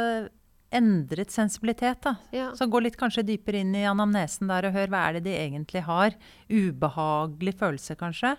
endret 0.72 1.32
sensibilitet. 1.34 2.02
da. 2.02 2.16
Ja. 2.32 2.52
Så 2.56 2.68
gå 2.72 2.82
litt 2.84 2.98
kanskje 3.00 3.26
dypere 3.28 3.62
inn 3.62 3.76
i 3.76 3.86
anamnesen 3.90 4.50
der 4.52 4.70
og 4.70 4.76
hør 4.78 4.92
hva 4.94 5.04
er 5.10 5.20
det 5.20 5.26
de 5.28 5.36
egentlig 5.36 5.84
har. 5.88 6.16
Ubehagelig 6.50 7.58
følelse, 7.60 7.98
kanskje. 8.00 8.36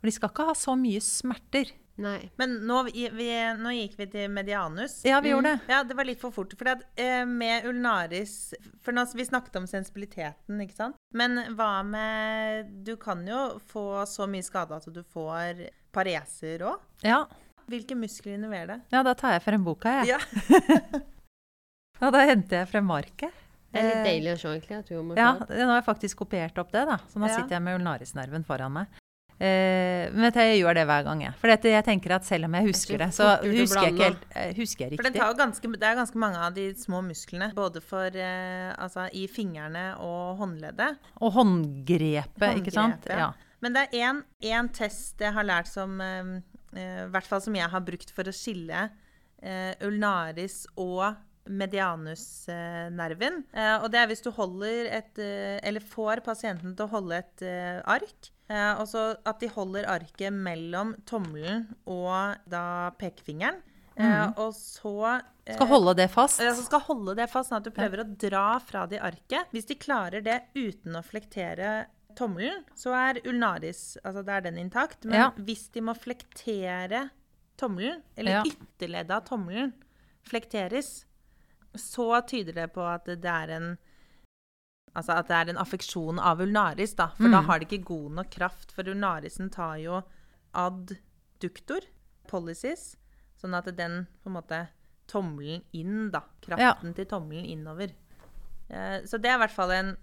For 0.00 0.08
de 0.08 0.16
skal 0.16 0.32
ikke 0.32 0.48
ha 0.48 0.56
så 0.56 0.76
mye 0.78 1.02
smerter. 1.04 1.74
Nei. 2.00 2.30
Men 2.40 2.54
nå, 2.64 2.78
vi, 2.88 3.26
nå 3.60 3.72
gikk 3.76 3.98
vi 3.98 4.06
til 4.14 4.30
medianus. 4.32 5.00
Ja, 5.04 5.18
vi 5.20 5.34
gjorde 5.34 5.52
det. 5.52 5.72
Ja, 5.74 5.82
det 5.84 5.96
var 5.98 6.08
litt 6.08 6.22
for 6.22 6.32
fort. 6.32 6.54
For 6.56 6.70
at, 6.72 6.86
eh, 6.96 7.26
med 7.28 7.66
ulnaris 7.68 8.54
For 8.80 8.96
nå, 8.96 9.04
vi 9.12 9.26
snakket 9.28 9.60
om 9.60 9.68
sensibiliteten, 9.68 10.62
ikke 10.64 10.78
sant? 10.78 10.96
Men 11.12 11.36
hva 11.58 11.82
med 11.84 12.72
Du 12.86 12.94
kan 12.96 13.20
jo 13.28 13.60
få 13.68 14.06
så 14.08 14.28
mye 14.30 14.46
skade 14.46 14.80
at 14.80 14.88
du 14.88 15.02
får 15.04 15.66
pareser 15.92 16.64
òg. 16.64 16.80
Ja. 17.04 17.26
Hvilke 17.70 17.94
muskler 17.98 18.38
involverer 18.38 18.72
det? 18.72 18.80
ja, 18.96 19.02
da 19.06 19.14
tar 19.14 19.36
jeg 19.36 19.44
frem 19.44 19.64
boka, 19.66 20.00
jeg. 20.00 20.16
Ja. 20.16 21.00
Ja, 22.00 22.10
da 22.10 22.24
henter 22.24 22.62
jeg 22.62 22.70
frem 22.70 22.86
market. 22.88 23.32
Det 23.70 23.78
er 23.78 23.86
litt 23.86 23.98
Eh, 24.00 24.06
deilig 24.08 24.32
å 24.34 24.38
se, 24.40 24.48
egentlig. 24.56 24.78
At 24.80 24.88
du 24.88 24.94
Ja, 25.16 25.32
nå 25.38 25.66
har 25.70 25.76
jeg 25.80 25.86
faktisk 25.86 26.16
kopiert 26.24 26.56
opp 26.58 26.72
det, 26.72 26.86
da. 26.88 26.96
Så 27.12 27.20
nå 27.20 27.28
Ja. 27.28 27.36
sitter 27.36 27.50
jeg 27.58 27.62
med 27.62 27.80
ulnarisnerven 27.80 28.44
foran 28.44 28.72
meg. 28.72 28.86
Eh, 29.40 30.10
men 30.12 30.32
jeg 30.32 30.60
gjør 30.60 30.74
det 30.74 30.86
hver 30.86 31.04
gang, 31.04 31.20
jeg. 31.22 31.34
For 31.40 31.48
dette, 31.48 31.62
jeg 31.70 31.84
tenker 31.84 32.10
at 32.12 32.24
selv 32.24 32.44
om 32.44 32.52
jeg 32.52 32.66
husker 32.66 32.98
Det 32.98 33.00
er 33.00 33.06
det, 33.06 33.14
så 33.14 33.24
å 33.24 33.52
husker 33.56 33.82
jeg 33.86 33.94
ikke 33.94 34.04
helt 34.04 34.24
eh, 34.36 34.52
husker 34.54 34.84
jeg 34.84 34.96
For 34.98 35.02
det, 35.02 35.12
riktig. 35.14 35.20
tar 35.20 35.34
ganske, 35.34 35.72
det 35.80 35.82
er 35.88 35.94
ganske 35.96 36.18
mange 36.20 36.36
av 36.36 36.52
de 36.54 36.66
små 36.74 37.00
musklene, 37.02 37.54
både 37.54 37.80
for 37.80 38.04
eh, 38.12 38.74
altså 38.76 39.08
i 39.14 39.26
fingrene 39.28 39.96
og 39.98 40.36
håndleddet. 40.42 40.98
Og 41.22 41.32
håndgrepet, 41.32 42.58
ikke 42.60 42.72
sant? 42.72 43.06
Ja. 43.08 43.32
Men 43.62 43.72
det 43.72 43.88
er 43.94 44.22
én 44.42 44.68
test 44.72 45.18
jeg 45.20 45.32
har 45.32 45.44
lært 45.44 45.68
som 45.68 45.98
eh, 46.00 46.40
eh, 46.76 47.06
I 47.06 47.08
hvert 47.08 47.24
fall 47.26 47.40
som 47.40 47.54
jeg 47.54 47.68
har 47.70 47.80
brukt 47.80 48.10
for 48.10 48.24
å 48.24 48.32
skille 48.34 48.90
eh, 49.42 49.74
ulnaris 49.80 50.66
og 50.76 51.16
medianusnerven. 51.48 53.40
Eh, 53.52 53.76
og 53.82 53.88
det 53.92 54.00
er 54.02 54.10
hvis 54.10 54.22
du 54.24 54.30
holder 54.34 54.90
et 55.00 55.18
eh, 55.22 55.58
Eller 55.66 55.80
får 55.84 56.22
pasienten 56.26 56.74
til 56.76 56.86
å 56.86 56.92
holde 56.94 57.18
et 57.22 57.42
eh, 57.46 57.80
ark. 57.84 58.30
Og 58.50 58.86
så 58.90 59.02
at 59.30 59.38
de 59.38 59.46
holder 59.46 59.86
arket 59.86 60.34
mellom 60.34 60.96
tommelen 61.06 61.68
og 61.86 62.34
da 62.50 62.90
pekefingeren. 62.98 63.60
Mm. 64.00 64.32
og 64.40 64.54
så 64.56 65.20
Skal 65.44 65.68
holde 65.70 65.92
det 65.98 66.08
fast. 66.10 66.40
Ja, 66.42 66.54
så 66.56 66.64
skal 66.64 66.80
holde 66.86 67.14
det 67.18 67.28
fast, 67.30 67.50
sånn 67.50 67.60
at 67.60 67.66
du 67.68 67.70
prøver 67.74 68.00
å 68.02 68.08
dra 68.18 68.58
fra 68.64 68.86
det 68.90 68.98
arket. 69.06 69.50
Hvis 69.54 69.68
de 69.68 69.76
klarer 69.78 70.24
det 70.24 70.40
uten 70.56 70.96
å 70.98 71.02
flektere 71.04 71.84
tommelen, 72.18 72.64
så 72.74 72.90
er 72.96 73.20
ulnaris 73.28 73.98
altså 74.02 74.24
da 74.26 74.38
er 74.40 74.48
den 74.48 74.58
intakt. 74.58 75.04
Men 75.04 75.14
Ja. 75.20 75.30
hvis 75.36 75.68
de 75.70 75.80
må 75.86 75.94
flektere 75.94 77.10
tommelen, 77.60 78.02
eller 78.16 78.40
Ja. 78.40 78.42
ytterleddet 78.50 79.10
av 79.14 79.24
tommelen 79.30 79.74
flekteres, 80.26 81.04
så 81.76 82.20
tyder 82.26 82.52
det 82.54 82.72
på 82.74 82.82
at 82.86 83.04
det 83.06 83.24
er 83.30 83.48
en 83.58 83.70
Altså 84.96 85.14
at 85.20 85.28
det 85.28 85.36
er 85.36 85.50
en 85.52 85.58
affeksjon 85.62 86.18
av 86.18 86.40
ulnaris, 86.42 86.96
da. 86.98 87.12
For 87.14 87.30
da 87.30 87.38
Mm. 87.40 87.46
har 87.46 87.58
det 87.60 87.68
ikke 87.68 87.84
god 87.86 88.10
nok 88.16 88.30
kraft. 88.30 88.72
For 88.74 88.82
ulnarisen 88.90 89.48
tar 89.54 89.76
jo 89.78 90.00
adduktor, 90.52 91.84
policies, 92.26 92.96
sånn 93.40 93.54
at 93.54 93.70
den 93.76 94.06
på 94.24 94.26
en 94.30 94.34
måte 94.40 94.68
Tommelen 95.06 95.62
inn, 95.74 96.10
da. 96.10 96.20
Kraften 96.42 96.92
til 96.94 97.06
tommelen 97.06 97.46
innover. 97.46 97.90
Eh, 98.68 99.00
så 99.06 99.18
det 99.18 99.30
er 99.30 99.38
i 99.38 99.42
hvert 99.44 99.54
fall 99.54 99.70
en, 99.74 99.96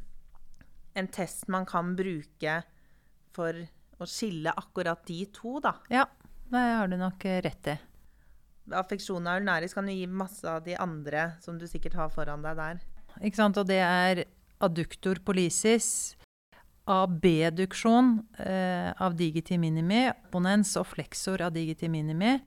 en 0.96 1.08
test 1.08 1.48
man 1.48 1.66
kan 1.66 1.94
bruke 1.96 2.58
for 3.36 3.54
å 4.00 4.08
skille 4.08 4.52
akkurat 4.56 5.06
de 5.08 5.26
to, 5.32 5.60
da. 5.64 5.76
Ja, 5.90 6.06
det 6.52 6.60
har 6.60 6.88
du 6.92 6.98
nok 7.00 7.24
eh, 7.26 7.42
rett 7.42 7.68
i. 7.68 7.78
affeksjon 8.76 9.28
av 9.28 9.42
ulnaris 9.42 9.76
kan 9.76 9.88
jo 9.90 9.96
gi 9.96 10.08
masse 10.08 10.48
av 10.48 10.64
de 10.66 10.76
andre 10.80 11.32
som 11.44 11.58
du 11.60 11.68
sikkert 11.70 11.98
har 12.00 12.12
foran 12.14 12.44
deg 12.46 12.58
der. 12.60 12.82
Ikke 13.22 13.40
sant? 13.40 13.58
Og 13.58 13.68
det 13.70 13.82
er 13.84 14.26
adductor 14.64 15.22
polisis, 15.26 16.18
abduksjon 16.88 18.14
eh, 18.40 18.92
av 19.04 19.16
digiti 19.20 19.58
minimi, 19.60 20.08
opponens 20.12 20.76
og 20.80 20.88
flexor 20.94 21.44
av 21.44 21.56
digiti 21.56 21.90
minimi. 21.92 22.38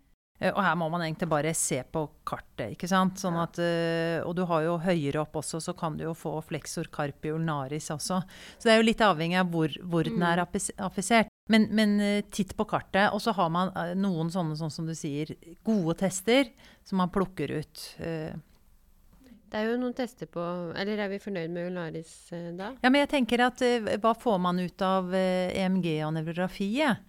Eh, 0.41 0.53
og 0.55 0.63
her 0.65 0.77
må 0.81 0.89
man 0.93 1.05
egentlig 1.05 1.29
bare 1.31 1.53
se 1.57 1.83
på 1.85 2.07
kartet. 2.27 2.75
ikke 2.75 2.89
sant? 2.89 3.21
Sånn 3.21 3.37
at, 3.41 3.61
eh, 3.61 4.21
og 4.25 4.35
du 4.39 4.47
har 4.49 4.65
jo 4.65 4.79
høyere 4.81 5.21
opp 5.23 5.37
også, 5.43 5.61
så 5.61 5.77
kan 5.77 5.99
du 5.99 6.07
jo 6.07 6.15
få 6.17 6.39
flexor 6.47 6.89
carpi 6.93 7.35
ulnaris 7.35 7.91
også. 7.93 8.23
Så 8.57 8.69
det 8.69 8.75
er 8.75 8.81
jo 8.81 8.89
litt 8.89 9.05
avhengig 9.05 9.41
av 9.41 9.53
hvor, 9.53 9.77
hvor 9.85 10.09
den 10.09 10.25
er 10.25 10.41
affisert. 10.41 11.29
Men, 11.51 11.67
men 11.75 12.01
eh, 12.01 12.25
titt 12.31 12.55
på 12.57 12.65
kartet. 12.65 13.11
Og 13.15 13.23
så 13.23 13.35
har 13.35 13.51
man 13.53 13.73
eh, 13.75 13.95
noen 13.99 14.31
sånne, 14.31 14.57
sånn 14.59 14.73
som 14.73 14.87
du 14.87 14.95
sier, 14.95 15.33
gode 15.67 15.97
tester 16.05 16.53
som 16.87 17.03
man 17.03 17.11
plukker 17.13 17.57
ut. 17.59 17.85
Eh, 17.99 18.33
det 19.51 19.59
er 19.59 19.67
jo 19.67 19.81
noen 19.81 19.97
tester 19.99 20.29
på 20.31 20.43
Eller 20.79 21.01
er 21.03 21.09
vi 21.11 21.17
fornøyd 21.19 21.51
med 21.51 21.73
Ularis 21.73 22.13
da? 22.55 22.69
Ja, 22.79 22.87
men 22.87 23.01
jeg 23.01 23.09
tenker 23.11 23.43
at 23.49 23.65
hva 23.99 24.13
får 24.15 24.37
man 24.39 24.61
ut 24.63 24.85
av 24.87 25.11
EMG 25.11 25.89
og 26.07 26.13
nevrografiet 26.15 27.01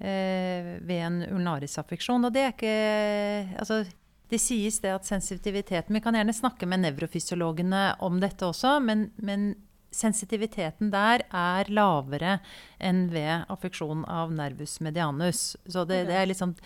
ved 0.00 0.94
en 0.96 1.18
ulnarisaffeksjon? 1.26 2.24
Og 2.24 2.32
det 2.32 2.46
er 2.46 2.54
ikke 2.54 2.78
Altså, 3.60 3.82
det 4.32 4.40
sies 4.40 4.80
det 4.80 4.94
at 4.94 5.04
sensitiviteten 5.04 5.92
Vi 5.92 6.00
kan 6.00 6.16
gjerne 6.16 6.32
snakke 6.32 6.64
med 6.64 6.80
nevrofysiologene 6.86 7.84
om 8.08 8.16
dette 8.24 8.48
også, 8.48 8.78
men, 8.80 9.10
men 9.20 9.50
sensitiviteten 9.92 10.90
der 10.92 11.24
er 11.28 11.68
lavere 11.72 12.38
enn 12.82 13.06
ved 13.12 13.46
affeksjon 13.52 14.06
av 14.10 14.32
nervus 14.34 14.78
medianus. 14.84 15.52
Så 15.68 15.84
det, 15.88 16.04
det 16.10 16.16
er 16.18 16.30
liksom 16.30 16.56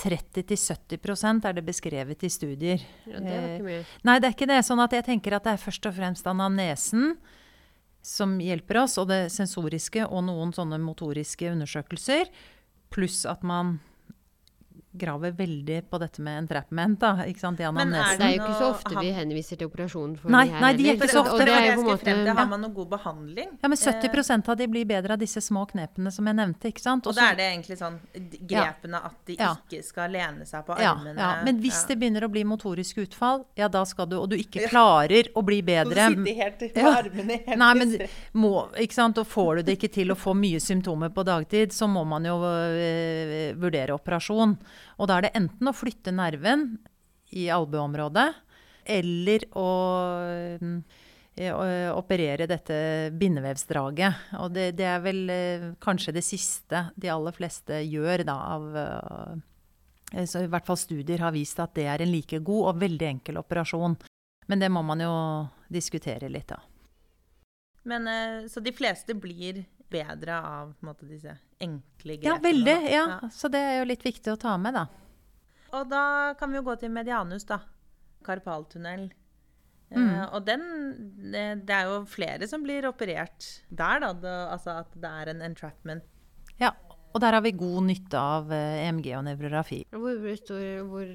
30-70% 0.00 1.44
er 1.44 1.58
det 1.58 1.64
beskrevet 1.66 2.24
i 2.24 2.30
studier. 2.32 2.80
Ja, 3.04 3.20
det 3.20 3.36
var 3.36 3.50
ikke 3.52 3.68
mye. 3.68 3.82
Nei, 4.08 4.16
det 4.16 4.30
er 4.30 4.36
ikke 4.36 4.48
det. 4.48 4.62
Sånn 4.64 4.80
at 4.80 4.96
jeg 4.96 5.06
tenker 5.10 5.36
at 5.36 5.46
det 5.46 5.54
er 5.54 5.62
først 5.62 5.90
og 5.90 5.96
fremst 5.98 6.30
anamnesen 6.30 7.14
som 8.00 8.38
hjelper 8.40 8.80
oss, 8.86 8.96
og 9.00 9.10
det 9.10 9.26
sensoriske 9.32 10.06
og 10.08 10.24
noen 10.24 10.54
sånne 10.56 10.78
motoriske 10.80 11.50
undersøkelser. 11.52 12.30
Pluss 12.90 13.26
at 13.28 13.44
man 13.46 13.76
graver 14.92 15.30
veldig 15.30 15.82
på 15.90 15.98
dette 16.02 16.22
med 16.22 16.38
entrapment. 16.38 16.98
da, 17.00 17.24
ikke 17.30 17.40
sant. 17.40 17.58
Det 17.58 17.66
er 17.66 18.32
jo 18.34 18.42
ikke 18.42 18.58
så 18.58 18.70
ofte 18.72 18.94
vi 18.98 19.12
henviser 19.14 19.60
til 19.60 19.70
operasjon 19.70 20.16
for 20.18 20.34
nei, 20.34 20.44
de 20.48 20.54
her 20.54 20.64
nei, 20.64 20.70
de 20.74 20.88
er 20.88 20.96
ikke 20.98 21.08
så 21.12 21.20
ofte. 21.22 21.34
Og 21.36 21.46
det 21.46 21.54
er 21.54 21.66
jo 21.68 21.84
måte, 21.86 21.98
frem, 22.02 22.22
har 22.26 22.48
man 22.50 22.64
noe 22.64 22.74
god 22.74 22.88
behandling. 22.96 23.52
Ja, 23.62 23.70
men 23.70 23.78
70% 23.78 24.50
av 24.50 24.58
de 24.58 24.68
blir 24.72 24.88
bedre 24.90 25.14
av 25.14 25.22
disse 25.22 25.42
små 25.44 25.62
knepene 25.70 26.10
som 26.14 26.26
jeg 26.26 26.38
nevnte. 26.40 26.72
ikke 26.72 26.82
sant? 26.82 27.06
Også, 27.06 27.14
og 27.14 27.22
da 27.22 27.28
er 27.30 27.38
det 27.38 27.46
egentlig 27.52 27.78
sånn 27.78 28.00
grepene 28.50 29.02
at 29.10 29.16
de 29.30 29.36
ja. 29.38 29.52
ikke 29.54 29.84
skal 29.86 30.10
lene 30.16 30.48
seg 30.48 30.66
på 30.66 30.74
armene. 30.74 31.14
Ja, 31.14 31.30
ja. 31.38 31.46
Men 31.46 31.62
hvis 31.62 31.84
det 31.86 31.98
begynner 32.00 32.26
å 32.26 32.32
bli 32.32 32.44
motorisk 32.48 32.98
utfall, 33.04 33.44
ja 33.58 33.70
da 33.70 33.84
skal 33.86 34.10
du, 34.10 34.18
og 34.18 34.28
du 34.32 34.36
ikke 34.40 34.66
klarer 34.66 35.30
å 35.38 35.44
bli 35.46 35.60
bedre 35.62 36.10
Du 36.10 36.24
sitter 36.24 36.42
helt 36.42 36.66
på 36.74 36.90
armene 36.90 37.38
helt 37.46 37.60
Nei, 37.60 37.70
men 37.78 37.94
må, 38.42 38.52
ikke 38.80 38.96
sant, 38.96 39.22
og 39.22 39.28
får 39.30 39.60
du 39.60 39.68
det 39.68 39.78
ikke 39.78 39.92
til 40.00 40.10
å 40.10 40.18
få 40.18 40.34
mye 40.34 40.58
symptomer 40.62 41.14
på 41.14 41.24
dagtid, 41.26 41.74
så 41.74 41.86
må 41.90 42.02
man 42.08 42.26
jo 42.26 42.40
øh, 42.42 43.50
vurdere 43.60 43.94
operasjon. 43.94 44.56
Og 44.98 45.10
da 45.10 45.18
er 45.18 45.26
det 45.26 45.36
enten 45.38 45.70
å 45.70 45.76
flytte 45.76 46.14
nerven 46.14 46.72
i 47.36 47.46
albueområdet, 47.52 48.28
eller 48.90 49.44
å, 49.58 49.68
eh, 51.36 51.90
operere 51.94 52.48
dette 52.50 53.10
bindevevsdraget. 53.20 54.32
Og 54.40 54.50
det, 54.56 54.72
det, 54.80 54.88
er 54.88 55.04
vel 55.04 55.22
eh, 55.30 55.68
kanskje 55.82 56.16
det 56.16 56.24
siste 56.26 56.88
de 56.96 57.12
aller 57.12 57.36
fleste 57.36 57.82
gjør, 57.84 58.24
da, 58.26 58.38
av 58.56 58.80
eh, 58.82 60.26
så 60.26 60.42
I 60.42 60.50
hvert 60.50 60.66
fall 60.66 60.80
studier 60.80 61.22
har 61.22 61.30
vist 61.30 61.60
at 61.62 61.76
det 61.76 61.86
er 61.86 62.02
en 62.02 62.10
like 62.10 62.40
god 62.42 62.72
og 62.72 62.80
veldig 62.82 63.06
enkel 63.12 63.38
operasjon. 63.38 63.94
Men 64.50 64.58
det 64.58 64.70
må 64.74 64.82
man 64.82 64.98
jo 65.04 65.12
diskutere 65.70 66.26
litt, 66.32 66.50
da. 66.50 66.58
Men, 67.88 68.08
så 68.52 68.60
de 68.60 68.72
fleste 68.76 69.14
blir 69.16 69.62
bedre 69.90 70.36
av 70.36 70.74
måte, 70.84 71.06
disse 71.08 71.34
enkle 71.60 72.16
grepene? 72.20 72.34
Ja, 72.34 72.38
veldig. 72.42 72.76
Ja. 72.90 73.04
ja. 73.16 73.30
Så 73.34 73.50
det 73.52 73.60
er 73.60 73.78
jo 73.80 73.88
litt 73.90 74.04
viktig 74.06 74.34
å 74.34 74.40
ta 74.40 74.56
med, 74.60 74.76
da. 74.76 74.86
Og 75.76 75.88
da 75.90 76.04
kan 76.38 76.50
vi 76.50 76.58
jo 76.58 76.66
gå 76.66 76.76
til 76.80 76.92
medianus, 76.94 77.46
da. 77.48 77.60
Karpaltunnel. 78.26 79.08
Eh, 79.90 79.98
mm. 79.98 80.12
Uh, 80.14 80.24
og 80.36 80.46
den 80.46 80.64
det, 81.32 81.74
er 81.74 81.90
jo 81.90 82.02
flere 82.10 82.48
som 82.50 82.64
blir 82.66 82.88
operert 82.90 83.48
der, 83.68 84.02
da. 84.02 84.12
Det, 84.14 84.36
altså 84.56 84.80
at 84.84 84.94
det 84.94 85.16
er 85.22 85.34
en 85.34 85.44
entrapment. 85.50 86.06
Ja. 86.60 86.74
Og 87.10 87.18
der 87.18 87.34
har 87.34 87.42
vi 87.42 87.50
god 87.58 87.88
nytte 87.88 88.18
av 88.18 88.52
uh, 88.52 88.54
eh, 88.54 88.84
EMG 88.86 89.08
og 89.18 89.24
nevrografi. 89.26 89.80
Hvor, 89.90 90.20
hvor, 90.20 90.60
hvor 90.92 91.08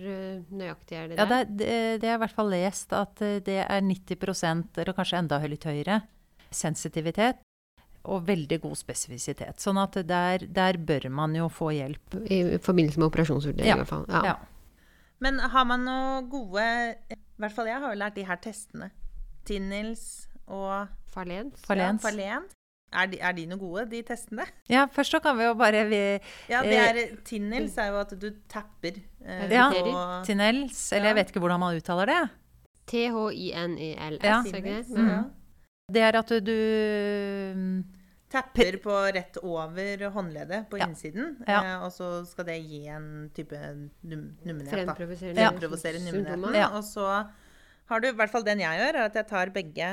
nøyaktig 0.52 0.98
er 1.00 1.08
det 1.08 1.16
der? 1.16 1.22
Ja, 1.22 1.28
det, 1.32 1.60
det, 1.62 1.78
det 2.04 2.10
er 2.10 2.18
i 2.18 2.24
hvert 2.26 2.36
fall 2.36 2.52
lest 2.52 2.92
at 2.96 3.24
det 3.48 3.62
er 3.64 3.80
90% 3.80 4.82
eller 4.84 4.98
kanskje 4.98 5.22
enda 5.24 5.40
litt 5.48 5.68
høyere, 5.68 6.02
sensitivitet 6.56 7.44
og 8.06 8.26
veldig 8.28 8.60
god 8.64 8.78
spesifisitet. 8.78 9.62
Sånn 9.62 9.80
at 9.82 9.98
der, 10.08 10.46
der, 10.46 10.78
bør 10.78 11.08
man 11.10 11.36
jo 11.38 11.48
få 11.50 11.72
hjelp. 11.76 12.20
I 12.30 12.58
forbindelse 12.62 13.02
med 13.02 13.10
operasjonsvurdering, 13.10 13.72
ja. 13.72 13.78
i 13.78 13.82
hvert 13.82 13.92
fall. 13.92 14.06
Ja. 14.12 14.34
ja. 14.34 14.36
Men 15.24 15.40
har 15.40 15.66
man 15.66 15.86
noe 15.88 16.26
gode 16.28 16.64
I 17.08 17.18
hvert 17.40 17.54
fall 17.56 17.70
jeg 17.70 17.80
har 17.80 17.94
jo 17.94 18.00
lært 18.02 18.18
de 18.20 18.28
her 18.28 18.40
testene. 18.44 18.92
Tinnils 19.48 20.28
og 20.46 20.92
Farlens. 21.14 21.66
Ja. 21.70 22.42
Er 22.96 23.10
de, 23.12 23.18
er 23.20 23.34
de, 23.36 23.46
noe 23.50 23.60
gode, 23.60 23.88
de 23.92 24.00
testene? 24.08 24.46
Ja, 24.72 24.86
først 24.92 25.16
så 25.16 25.20
kan 25.24 25.36
vi 25.40 25.48
jo 25.48 25.56
bare 25.58 25.82
vi, 25.90 26.02
Ja, 26.48 26.62
det 26.64 26.78
er 26.80 26.94
Tinnels 26.96 27.26
Tinnils 27.28 27.78
er 27.82 27.90
jo 27.92 27.98
at 28.00 28.14
du 28.22 28.30
tapper 28.52 29.02
eh, 29.26 29.48
Ja, 29.52 29.66
Tinnels. 30.24 30.80
Eller 30.94 31.12
jeg 31.12 31.18
vet 31.20 31.34
ikke 31.34 31.44
hvordan 31.44 31.60
man 31.66 31.80
uttaler 31.80 32.12
det. 32.12 32.22
T-h-i-n-e-l-s, 32.86 34.24
ja. 34.24 34.62
det? 34.62 34.78
Mm. 34.94 35.26
Det 35.86 36.02
er 36.02 36.18
at 36.18 36.32
du 36.42 36.56
Tapper 38.34 38.78
på 38.82 38.94
rett 39.16 39.38
over 39.46 40.02
håndleddet 40.12 40.66
på 40.70 40.80
ja. 40.82 40.90
innsiden. 40.90 41.36
Ja. 41.46 41.60
Eh, 41.62 41.84
og 41.86 41.92
så 41.94 42.10
skal 42.28 42.50
det 42.50 42.58
gi 42.66 42.82
en 42.92 43.30
type 43.36 43.56
num 44.02 44.32
nummenhet. 44.44 44.74
Fremprovosere 44.74 46.02
nummenheten. 46.02 46.58
Ja. 46.58 46.72
Og 46.76 46.84
så 46.84 47.06
har 47.06 48.02
du, 48.02 48.10
i 48.10 48.18
hvert 48.18 48.34
fall 48.34 48.44
den 48.48 48.64
jeg 48.66 48.82
gjør, 48.82 48.98
er 48.98 49.12
at 49.12 49.20
jeg 49.22 49.30
tar 49.30 49.54
begge 49.56 49.92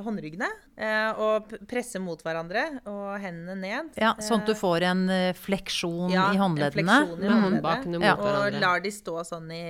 håndryggene 0.00 0.48
eh, 0.78 1.20
og 1.20 1.52
presser 1.68 2.00
mot 2.00 2.20
hverandre 2.24 2.64
og 2.88 3.18
hendene 3.20 3.58
ned. 3.60 3.92
Ja, 4.00 4.14
Sånn 4.24 4.40
at 4.40 4.48
du 4.48 4.56
får 4.56 4.88
en 4.88 5.04
fleksjon 5.36 6.14
ja, 6.14 6.30
i 6.32 6.40
håndleddene. 6.40 6.96
En 7.04 7.12
fleksjon 7.12 7.28
i 7.28 7.34
håndleddet. 7.44 8.24
Og 8.24 8.58
lar 8.64 8.82
de 8.82 8.94
stå 8.94 9.20
sånn 9.28 9.52
i 9.52 9.66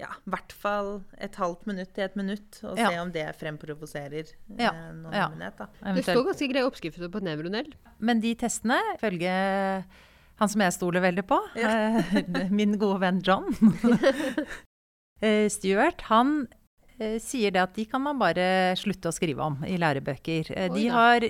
ja, 0.00 0.10
i 0.16 0.32
hvert 0.32 0.54
fall 0.56 0.90
et 1.20 1.36
halvt 1.40 1.66
minutt 1.68 1.92
til 1.96 2.06
et 2.06 2.16
minutt, 2.18 2.60
og 2.64 2.78
ja. 2.80 2.88
se 2.88 3.00
om 3.02 3.10
det 3.14 3.26
fremprovoserer 3.40 4.30
ja. 4.56 4.70
eh, 4.70 4.86
noen 4.96 5.16
ja. 5.16 5.26
Minnet, 5.32 5.60
Det 5.98 6.04
står 6.06 6.24
ganske 6.30 6.48
greie 6.52 6.68
oppskrifter 6.68 7.12
på 7.12 7.22
Nevronell. 7.24 7.68
Men 7.98 8.22
de 8.24 8.32
testene, 8.40 8.78
ifølge 8.96 9.34
han 10.40 10.48
som 10.48 10.64
jeg 10.64 10.76
stoler 10.76 11.04
veldig 11.04 11.26
på, 11.28 11.38
ja. 11.60 12.00
min 12.58 12.78
gode 12.80 13.02
venn 13.02 13.20
John 13.26 13.50
eh, 15.24 15.46
Stuart, 15.52 16.06
han 16.08 16.46
eh, 16.96 17.18
sier 17.20 17.52
det 17.52 17.64
at 17.66 17.76
de 17.76 17.84
kan 17.90 18.02
man 18.06 18.20
bare 18.20 18.72
slutte 18.80 19.12
å 19.12 19.16
skrive 19.16 19.44
om 19.44 19.60
i 19.68 19.76
lærebøker. 19.80 20.54
Eh, 20.56 20.70
de 20.72 20.86
har 20.94 21.28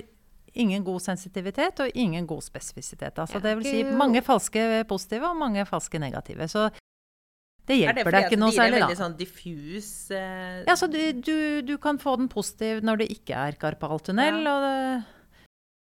ingen 0.51 0.83
god 0.83 1.03
sensitivitet 1.03 1.79
og 1.83 1.91
ingen 1.95 2.25
god 2.27 2.43
spesifisitet. 2.43 3.19
Altså, 3.19 3.39
det 3.43 3.53
vil 3.59 3.67
si 3.67 3.83
mange 3.95 4.23
falske 4.23 4.83
positive 4.87 5.29
og 5.29 5.39
mange 5.39 5.63
falske 5.67 5.99
negative. 5.99 6.47
Så 6.51 6.69
det 7.69 7.77
hjelper 7.77 8.15
deg 8.15 8.27
ikke 8.27 8.41
noe 8.41 8.53
særlig, 8.55 8.57
da. 8.57 8.57
Er 8.57 8.57
det 8.57 8.57
fordi 8.57 8.57
de 8.57 8.75
er 8.75 8.77
veldig 8.77 8.99
sånn 8.99 9.17
diffus 9.19 9.89
eh... 10.17 10.61
Ja, 10.67 10.75
så 10.79 10.89
du, 10.91 10.99
du, 11.13 11.37
du, 11.67 11.73
kan 11.81 12.01
få 12.01 12.17
den 12.19 12.29
positiv 12.31 12.81
når 12.85 13.03
det 13.03 13.09
ikke 13.13 13.37
er 13.37 13.57
karpaltunnel. 13.61 14.41
Ja. 14.41 14.53
og 14.55 14.65
det... 14.65 14.77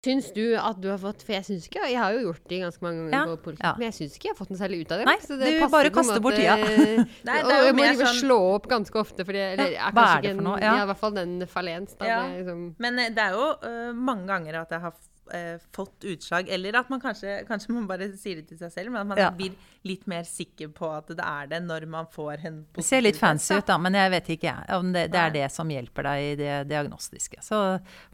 Syns 0.05 0.27
du 0.35 0.43
at 0.59 0.77
du 0.83 0.89
har 0.91 0.99
fått 1.01 1.23
For 1.25 1.33
jeg 1.33 1.45
syns 1.47 1.63
ikke 1.65 1.87
Jeg 1.89 1.97
har 1.97 2.13
jo 2.13 2.27
gjort 2.27 2.43
det 2.51 2.59
ganske 2.61 2.85
mange 2.85 3.07
ganger 3.07 3.15
ja, 3.15 3.23
på 3.31 3.47
politikk, 3.47 3.63
ja. 3.65 3.71
men 3.79 3.87
jeg 3.87 3.95
syns 3.97 4.17
ikke 4.17 4.27
jeg 4.27 4.35
har 4.35 4.37
fått 4.37 4.51
noe 4.53 4.59
særlig 4.59 4.79
ut 4.83 4.93
av 4.93 5.01
det. 5.01 5.07
Nei, 5.09 5.15
du 5.25 5.65
bare 5.73 5.91
kaster 5.95 6.21
bort 6.21 6.37
tida. 6.37 6.57
Nei, 7.29 7.39
og 7.41 7.53
jeg 7.55 7.77
må 7.77 7.87
liksom 7.87 8.05
sånn... 8.11 8.19
slå 8.21 8.37
opp 8.51 8.69
ganske 8.69 9.01
ofte, 9.01 9.25
fordi 9.27 9.41
eller, 9.47 9.73
ja, 9.73 9.89
Hva 9.95 10.05
er 10.11 10.25
det 10.27 10.35
for 10.35 10.47
noe? 10.51 10.61
Ja. 10.61 10.75
i 10.83 10.87
hvert 10.91 11.01
fall 11.01 11.17
den 11.17 11.35
falens. 11.49 11.97
Da, 11.97 12.19
liksom... 12.35 12.63
Men 12.85 13.01
eh, 13.01 13.11
det 13.15 13.25
er 13.25 13.37
jo 13.39 13.49
uh, 13.65 13.91
mange 13.97 14.29
ganger 14.29 14.61
at 14.61 14.75
jeg 14.75 14.83
har 14.85 14.93
eh, 15.33 15.61
fått 15.75 16.03
utslag. 16.03 16.49
Eller 16.49 16.77
at 16.79 16.89
man 16.89 17.01
kanskje, 17.01 17.37
kanskje 17.47 17.73
man 17.75 17.87
bare 17.89 18.09
sier 18.17 18.41
det 18.41 18.49
til 18.49 18.59
seg 18.59 18.73
selv, 18.73 18.93
men 18.93 19.01
at 19.01 19.09
man 19.09 19.21
ja. 19.21 19.31
blir 19.35 19.55
litt 19.87 20.05
mer 20.09 20.27
sikker 20.27 20.71
på 20.75 20.89
at 20.93 21.09
det 21.13 21.25
er 21.25 21.49
det 21.51 21.61
når 21.65 21.87
man 21.89 22.09
får 22.11 22.45
en 22.49 22.61
Det 22.75 22.85
ser 22.85 23.03
litt 23.05 23.19
fancy 23.19 23.57
ut, 23.57 23.65
da, 23.67 23.77
men 23.81 23.97
jeg 23.97 24.13
vet 24.13 24.31
ikke 24.37 24.55
om 24.77 24.93
det, 24.95 25.07
det 25.13 25.21
er 25.21 25.35
det 25.35 25.49
som 25.53 25.71
hjelper 25.71 26.09
deg 26.09 26.29
i 26.29 26.37
det 26.43 26.53
diagnostiske. 26.71 27.41
Så 27.45 27.61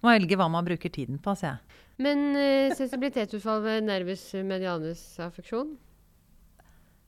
må 0.01 0.15
velge 0.15 0.39
hva 0.39 0.49
man 0.51 0.67
bruker 0.67 0.93
tiden 0.93 1.21
på, 1.21 1.35
sier 1.39 1.55
jeg. 1.55 1.79
Men 2.01 2.31
eh, 2.39 2.73
sensibilitetsutfall 2.77 3.61
ved 3.65 3.85
nervus 3.85 4.23
medianus-affeksjon? 4.33 5.75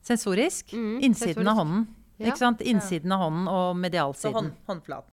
Sensorisk? 0.03 0.73
Mm, 0.75 0.99
innsiden 0.99 1.15
sensorisk. 1.15 1.49
av 1.49 1.59
hånden. 1.61 1.87
Ja. 2.19 2.27
Ikke 2.27 2.41
sant? 2.43 2.61
Innsiden 2.61 3.15
av 3.15 3.23
hånden 3.23 3.49
og 3.49 3.75
medialsiden. 3.79 4.33
Så 4.33 4.37
hånd, 4.37 4.53
håndflaten. 4.69 5.09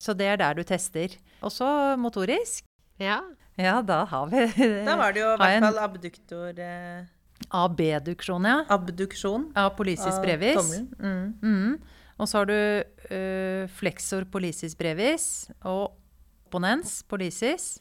Så 0.00 0.14
det 0.16 0.30
er 0.32 0.38
der 0.40 0.56
du 0.56 0.62
tester. 0.64 1.16
Også 1.44 1.66
motorisk. 2.00 2.64
Ja. 3.00 3.20
Ja, 3.60 3.80
da 3.82 4.04
har 4.08 4.26
vi 4.30 4.44
Da 4.86 4.96
var 4.96 5.12
det 5.12 5.20
jo 5.22 5.30
i 5.34 5.38
hvert 5.40 5.64
fall 5.66 5.78
abduktor 5.84 6.58
eh. 6.58 7.04
Abduksjon, 7.50 8.44
ja. 8.44 8.58
Abduksjon. 8.68 9.46
Av 9.56 9.70
pollicis 9.76 10.12
av 10.18 10.22
brevis. 10.22 10.56
tommelen. 10.56 10.88
Mm. 11.00 11.38
Mm. 11.42 11.78
Og 12.20 12.28
så 12.28 12.38
har 12.42 12.46
du 12.50 12.54
øh, 13.16 13.68
flexor 13.80 14.26
pollicis 14.30 14.74
brevis 14.76 15.24
og 15.64 15.94
opponens 16.46 17.00
polisis. 17.08 17.78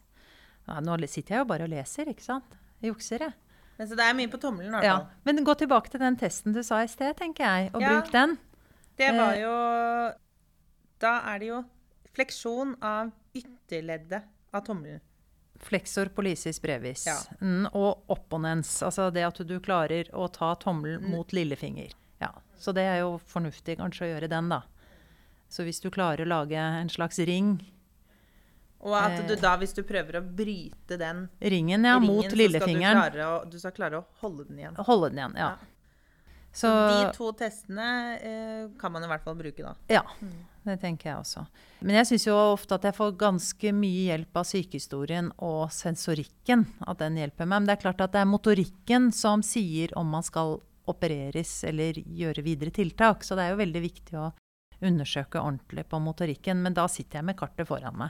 Ja, 0.69 0.79
nå 0.85 0.95
sitter 1.09 1.35
jeg 1.35 1.43
jo 1.43 1.49
bare 1.49 1.65
og 1.67 1.73
leser, 1.73 2.07
ikke 2.11 2.23
sant? 2.23 2.55
Jeg 2.81 2.93
jukser, 2.93 3.25
jeg. 3.27 3.33
Men 3.79 3.87
så 3.89 3.95
det 3.99 4.05
er 4.05 4.15
mye 4.15 4.29
på 4.31 4.39
tommelen, 4.39 4.69
i 4.71 4.75
hvert 4.77 4.83
Ja. 4.87 4.95
fall. 4.97 5.07
Men 5.25 5.43
gå 5.45 5.53
tilbake 5.59 5.89
til 5.91 5.99
den 5.99 6.15
testen 6.19 6.53
du 6.55 6.61
sa 6.63 6.81
i 6.83 6.87
sted, 6.87 7.15
tenker 7.19 7.43
jeg, 7.45 7.71
og 7.73 7.81
Ja. 7.81 7.89
bruk 7.99 8.11
den. 8.11 8.37
Det 8.97 9.11
var 9.15 9.33
Eh. 9.33 9.41
jo 9.41 10.13
Da 10.99 11.11
er 11.33 11.39
det 11.39 11.47
jo 11.47 11.63
fleksjon 12.13 12.75
av 12.83 13.11
ytterleddet 13.33 14.23
av 14.53 14.65
tommelen. 14.65 14.99
Flexor 15.59 16.05
pollicis 16.15 16.61
brevis. 16.63 17.05
Ja. 17.07 17.17
Mm, 17.41 17.65
og 17.75 18.03
opponens, 18.09 18.77
altså 18.85 19.09
det 19.13 19.25
at 19.27 19.41
du 19.47 19.59
klarer 19.59 20.07
å 20.15 20.29
ta 20.31 20.53
tommelen 20.55 21.01
Mm. 21.03 21.11
mot 21.11 21.31
lillefinger. 21.35 21.91
Ja, 22.21 22.31
så 22.57 22.73
det 22.73 22.83
er 22.87 22.99
jo 23.01 23.17
fornuftig 23.27 23.77
kanskje 23.77 24.05
å 24.07 24.13
gjøre 24.13 24.29
den, 24.29 24.49
da. 24.49 24.61
Så 25.49 25.63
hvis 25.65 25.81
du 25.81 25.89
klarer 25.89 26.23
å 26.25 26.27
lage 26.29 26.55
en 26.57 26.89
slags 26.89 27.19
ring, 27.25 27.59
Og 28.81 28.93
at 28.95 29.27
du 29.27 29.33
Eh. 29.33 29.39
da, 29.41 29.57
hvis 29.57 29.73
du 29.75 29.83
prøver 29.83 30.21
å 30.21 30.35
bryte 30.35 30.97
den 30.97 31.27
ringen 31.41 31.83
ja, 31.83 31.97
ringen, 31.99 32.07
mot 32.07 32.23
så 32.23 32.29
skal 32.31 32.69
du, 32.69 32.79
klare 32.79 33.25
å, 33.27 33.49
du 33.51 33.57
skal 33.59 33.71
klare 33.71 33.97
å 33.99 34.05
holde 34.21 34.45
den 34.47 34.57
igjen. 34.57 34.75
holde 34.77 35.09
den 35.09 35.17
igjen. 35.19 35.33
Ja. 35.35 35.49
Ja. 35.49 35.57
Så 36.53 36.67
De 36.69 37.11
to 37.17 37.33
testene 37.33 38.17
eh, 38.23 38.67
kan 38.79 38.91
man 38.93 39.03
i 39.03 39.07
hvert 39.07 39.21
fall 39.25 39.35
bruke 39.35 39.57
da. 39.61 39.75
Ja, 39.89 40.03
det 40.65 40.79
tenker 40.81 41.09
jeg 41.09 41.17
også. 41.19 41.45
Men 41.81 41.95
jeg 41.95 42.05
syns 42.09 42.25
jo 42.27 42.35
ofte 42.53 42.75
at 42.75 42.83
jeg 42.89 42.95
får 42.97 43.13
ganske 43.17 43.71
mye 43.73 44.03
hjelp 44.09 44.39
av 44.41 44.43
sykehistorien 44.49 45.31
og 45.39 45.71
sensorikken. 45.71 46.65
At 46.87 46.99
den 46.99 47.15
hjelper 47.17 47.45
meg. 47.47 47.61
Men 47.61 47.65
det 47.69 47.77
er 47.77 47.83
klart 47.85 48.01
at 48.01 48.11
det 48.13 48.21
er 48.21 48.29
motorikken 48.29 49.11
som 49.15 49.41
sier 49.45 49.93
om 49.97 50.09
man 50.09 50.23
skal 50.23 50.59
opereres 50.89 51.63
eller 51.69 51.93
gjøre 51.93 52.43
videre 52.45 52.71
tiltak. 52.75 53.23
Så 53.23 53.35
det 53.37 53.45
er 53.47 53.53
jo 53.55 53.61
veldig 53.63 53.81
viktig 53.85 54.17
å 54.19 54.31
undersøke 54.81 55.41
ordentlig 55.41 55.85
på 55.89 55.99
motorikken. 56.03 56.61
Men 56.63 56.73
da 56.77 56.87
sitter 56.91 57.19
jeg 57.19 57.29
med 57.31 57.37
kartet 57.39 57.67
foran 57.67 57.97
meg. 57.97 58.09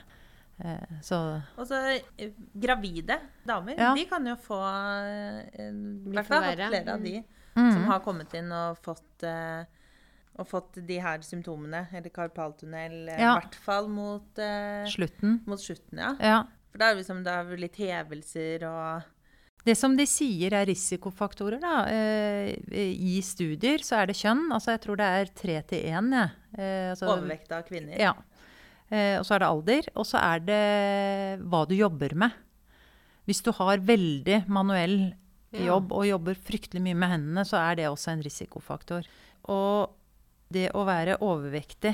Eh, 0.60 1.00
Så 1.02 1.42
Og 1.58 1.68
så 1.68 1.78
eh, 2.18 2.32
gravide 2.54 3.20
damer, 3.48 3.78
Ja. 3.78 3.94
de 3.96 4.06
kan 4.06 4.26
jo 4.28 4.36
få 4.36 4.60
eh, 4.60 5.70
I 5.70 6.14
hvert 6.14 6.28
fall 6.28 6.44
flere 6.44 6.94
av 6.94 7.02
de 7.04 7.24
Mm. 7.56 7.74
som 7.74 7.84
har 7.90 8.00
kommet 8.00 8.34
inn 8.38 8.52
og 8.54 8.78
fått 8.78 9.24
eh, 9.24 9.66
og 10.40 10.48
fått 10.48 10.80
de 10.88 10.98
her 11.04 11.20
symptomene, 11.26 11.86
eller 11.94 12.10
karpaltunnel, 12.16 13.10
eh, 13.10 13.20
i 13.20 13.22
Ja. 13.22 13.36
hvert 13.40 13.56
fall 13.56 13.88
mot, 13.92 14.40
eh, 14.40 14.86
slutten. 14.88 15.42
mot 15.46 15.60
slutten, 15.60 15.98
ja. 16.00 16.16
Ja. 16.20 16.44
For 16.72 16.78
da 16.80 16.86
er 16.92 16.96
det 16.96 17.04
liksom 17.06 17.24
det 17.24 17.34
er 17.34 17.58
litt 17.58 17.76
hevelser 17.76 18.64
og 18.70 19.04
Det 19.66 19.76
som 19.76 19.96
de 19.98 20.06
sier 20.08 20.54
er 20.54 20.66
risikofaktorer, 20.66 21.60
da, 21.60 21.84
eh, 21.86 22.56
i 22.72 23.20
studier, 23.22 23.80
så 23.84 23.98
er 24.02 24.06
det 24.08 24.16
kjønn. 24.16 24.48
Altså 24.56 24.72
jeg 24.72 24.82
tror 24.82 24.96
det 24.98 25.06
er 25.06 25.26
tre 25.36 25.62
til 25.68 25.84
én, 25.84 26.10
jeg. 26.12 26.32
Eh, 26.58 26.92
altså- 26.96 27.10
overvekt 27.12 27.52
av 27.52 27.64
kvinner. 27.68 27.98
Ja. 28.00 28.14
Eh, 28.90 29.20
og 29.20 29.26
så 29.26 29.36
er 29.36 29.40
det 29.40 29.48
alder. 29.50 29.84
Og 29.98 30.06
så 30.06 30.18
er 30.18 30.40
det 30.40 31.42
hva 31.44 31.68
du 31.68 31.76
jobber 31.76 32.16
med. 32.16 32.32
Hvis 33.28 33.44
du 33.44 33.52
har 33.52 33.78
veldig 33.78 34.48
manuell 34.48 35.14
jobb 35.54 35.92
og 35.92 36.06
jobber 36.06 36.36
fryktelig 36.36 36.82
mye 36.82 36.96
med 36.96 37.10
hendene, 37.10 37.46
så 37.46 37.58
er 37.60 37.76
det 37.76 37.86
også 37.86 38.12
en 38.14 38.24
risikofaktor. 38.24 39.04
Og 39.50 39.90
det 40.54 40.70
å 40.74 40.84
være 40.88 41.20
overvektig 41.22 41.94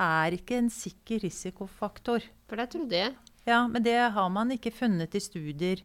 er 0.00 0.36
ikke 0.36 0.56
en 0.56 0.70
sikker 0.72 1.20
risikofaktor. 1.26 2.24
For 2.48 2.60
det 2.60 2.70
trodde 2.72 2.96
jeg. 2.96 3.14
Ja, 3.48 3.66
men 3.68 3.84
det 3.84 3.96
har 4.14 4.28
man 4.32 4.52
ikke 4.54 4.72
funnet 4.72 5.14
i 5.16 5.22
studier. 5.22 5.82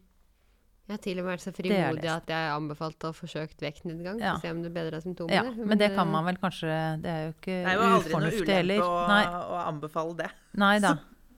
Jeg 0.86 0.94
har 0.94 1.02
til 1.02 1.18
og 1.18 1.26
med 1.26 1.32
vært 1.34 1.42
så 1.42 1.50
er 1.50 1.56
frimodig 1.56 2.10
at 2.12 2.28
jeg 2.30 2.50
anbefalte 2.54 3.08
å 3.10 3.14
forsøke 3.16 3.58
vektnedgang. 3.58 4.20
Ja. 4.22 4.36
For 4.36 4.38
å 4.38 4.46
se 4.46 4.54
om 4.54 4.60
det 4.62 4.72
bedra 4.74 5.00
symptomene. 5.02 5.40
Ja, 5.40 5.66
men 5.66 5.80
det 5.80 5.88
kan 5.96 6.10
man 6.12 6.28
vel 6.28 6.38
kanskje 6.38 6.76
Det 7.02 7.10
er 7.10 7.24
jo 7.24 7.32
ikke 7.34 7.56
Det 7.56 7.72
er 7.72 7.74
jo 7.74 7.86
aldri 7.86 7.96
noe 7.96 8.04
ufornuftig 8.04 8.58
ulempe 8.60 8.86
å, 8.86 9.00
Nei, 9.10 9.24
å 9.26 9.56
anbefale 9.66 10.14
det. 10.20 10.28
nei 10.62 10.76
da. 10.84 10.92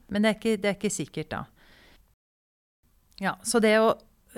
Men 0.09 0.25
det 0.25 0.29
er, 0.29 0.37
ikke, 0.37 0.53
det 0.61 0.69
er 0.69 0.77
ikke 0.77 0.93
sikkert, 0.93 1.33
da. 1.33 1.41
Ja, 3.19 3.33
så 3.43 3.59
det 3.61 3.73
å 3.81 3.89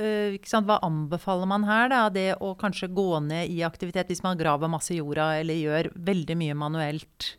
Hva 0.02 0.80
anbefaler 0.86 1.50
man 1.50 1.66
her, 1.68 1.90
da? 1.92 2.02
Det 2.14 2.28
å 2.42 2.54
kanskje 2.60 2.92
gå 2.92 3.10
ned 3.26 3.52
i 3.52 3.62
aktivitet 3.68 4.12
hvis 4.12 4.24
man 4.26 4.40
graver 4.40 4.72
masse 4.72 4.94
i 4.96 5.00
jorda 5.00 5.34
eller 5.42 5.60
gjør 5.60 5.92
veldig 5.96 6.38
mye 6.40 6.58
manuelt. 6.58 7.34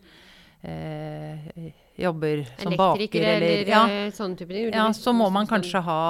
Eh, 0.62 1.72
jobber 1.98 2.44
som 2.58 2.76
baker 2.78 3.20
eller 3.20 3.42
eller 3.42 3.70
ja, 3.70 3.82
eh, 3.90 4.12
sånne 4.14 4.38
type 4.38 4.54
ting. 4.54 4.70
ja, 4.72 4.86
så 4.94 5.12
må 5.12 5.26
man 5.34 5.48
kanskje 5.50 5.82
ha 5.82 6.02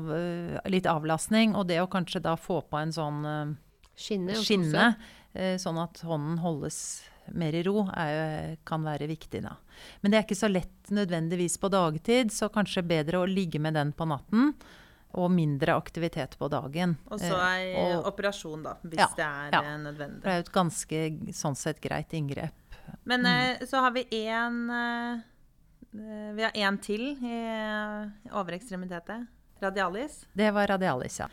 uh, 0.00 0.58
litt 0.72 0.88
avlastning. 0.88 1.56
Og 1.58 1.68
det 1.68 1.80
å 1.82 1.90
kanskje 1.90 2.22
da 2.24 2.36
få 2.40 2.62
på 2.66 2.80
en 2.80 2.94
sånn 2.94 3.22
uh, 3.26 3.54
Skinne. 3.96 4.36
skinne, 4.40 4.92
uh, 5.36 5.56
sånn 5.60 5.80
at 5.82 6.02
hånden 6.08 6.40
holdes 6.42 6.78
mer 7.38 7.54
i 7.54 7.62
ro, 7.62 7.84
er, 7.94 8.56
kan 8.66 8.82
være 8.84 9.06
viktig. 9.10 9.44
Da. 9.44 9.54
Men 10.02 10.12
det 10.12 10.18
er 10.18 10.24
ikke 10.26 10.40
så 10.40 10.50
lett 10.50 10.90
nødvendigvis 10.90 11.54
på 11.62 11.70
dagtid, 11.72 12.32
så 12.34 12.50
kanskje 12.52 12.82
bedre 12.82 13.22
å 13.22 13.28
ligge 13.28 13.60
med 13.62 13.78
den 13.78 13.92
på 13.94 14.08
natten. 14.10 14.50
Og 15.14 15.30
mindre 15.30 15.74
aktivitet 15.76 16.38
på 16.38 16.48
dagen. 16.48 16.96
Og 17.10 17.20
så 17.20 17.34
Eh, 17.36 17.76
ei 17.76 17.94
og- 17.96 18.06
operasjon, 18.06 18.62
da, 18.62 18.76
hvis 18.82 18.98
Ja, 18.98 19.06
det 19.16 19.24
er 19.26 19.50
ja. 19.52 19.76
nødvendig. 19.78 20.22
Det 20.22 20.26
er 20.30 20.34
jo 20.42 20.46
et 20.46 20.52
ganske 20.52 21.32
sånn 21.32 21.56
sett 21.56 21.80
greit 21.80 22.08
inngrep. 22.12 22.52
Men 23.04 23.20
mm. 23.22 23.66
så 23.68 23.80
har 23.80 23.90
vi 23.92 24.04
én 24.04 24.70
eh, 24.70 25.20
Vi 26.34 26.42
har 26.42 26.52
én 26.52 26.80
til 26.80 27.00
i 27.22 27.32
eh, 27.46 28.08
overekstremitetet. 28.32 29.26
Radialis. 29.60 30.24
Det 30.34 30.50
var 30.54 30.66
radialis, 30.66 31.18
ja. 31.20 31.28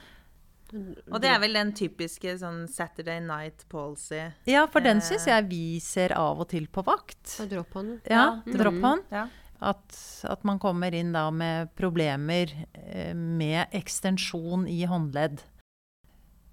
Og 1.09 1.19
det 1.21 1.29
er 1.31 1.39
vel 1.41 1.53
den 1.53 1.71
typiske 1.73 2.35
sånn 2.37 2.67
Saturday 2.69 3.19
night 3.21 3.63
policy. 3.69 4.19
Ja, 4.45 4.67
for 4.67 4.81
den 4.81 4.97
Eh. 4.97 5.01
syns 5.03 5.25
jeg 5.25 5.47
vi 5.49 5.79
ser 5.79 6.11
av 6.13 6.39
og 6.41 6.49
til 6.49 6.67
på 6.67 6.83
vakt. 6.85 7.39
Og 7.41 7.49
dropphånd. 7.49 8.01
Ja, 8.07 8.41
Mm. 8.45 8.53
dropphånd. 8.53 9.03
Ja. 9.11 9.27
At, 9.59 9.91
at 10.23 10.43
man 10.47 10.59
kommer 10.61 10.95
inn 10.95 11.11
da 11.11 11.25
med 11.35 11.73
problemer 11.75 12.51
eh, 12.73 13.11
med 13.15 13.73
ekstensjon 13.75 14.67
i 14.71 14.85
håndledd. 14.87 15.41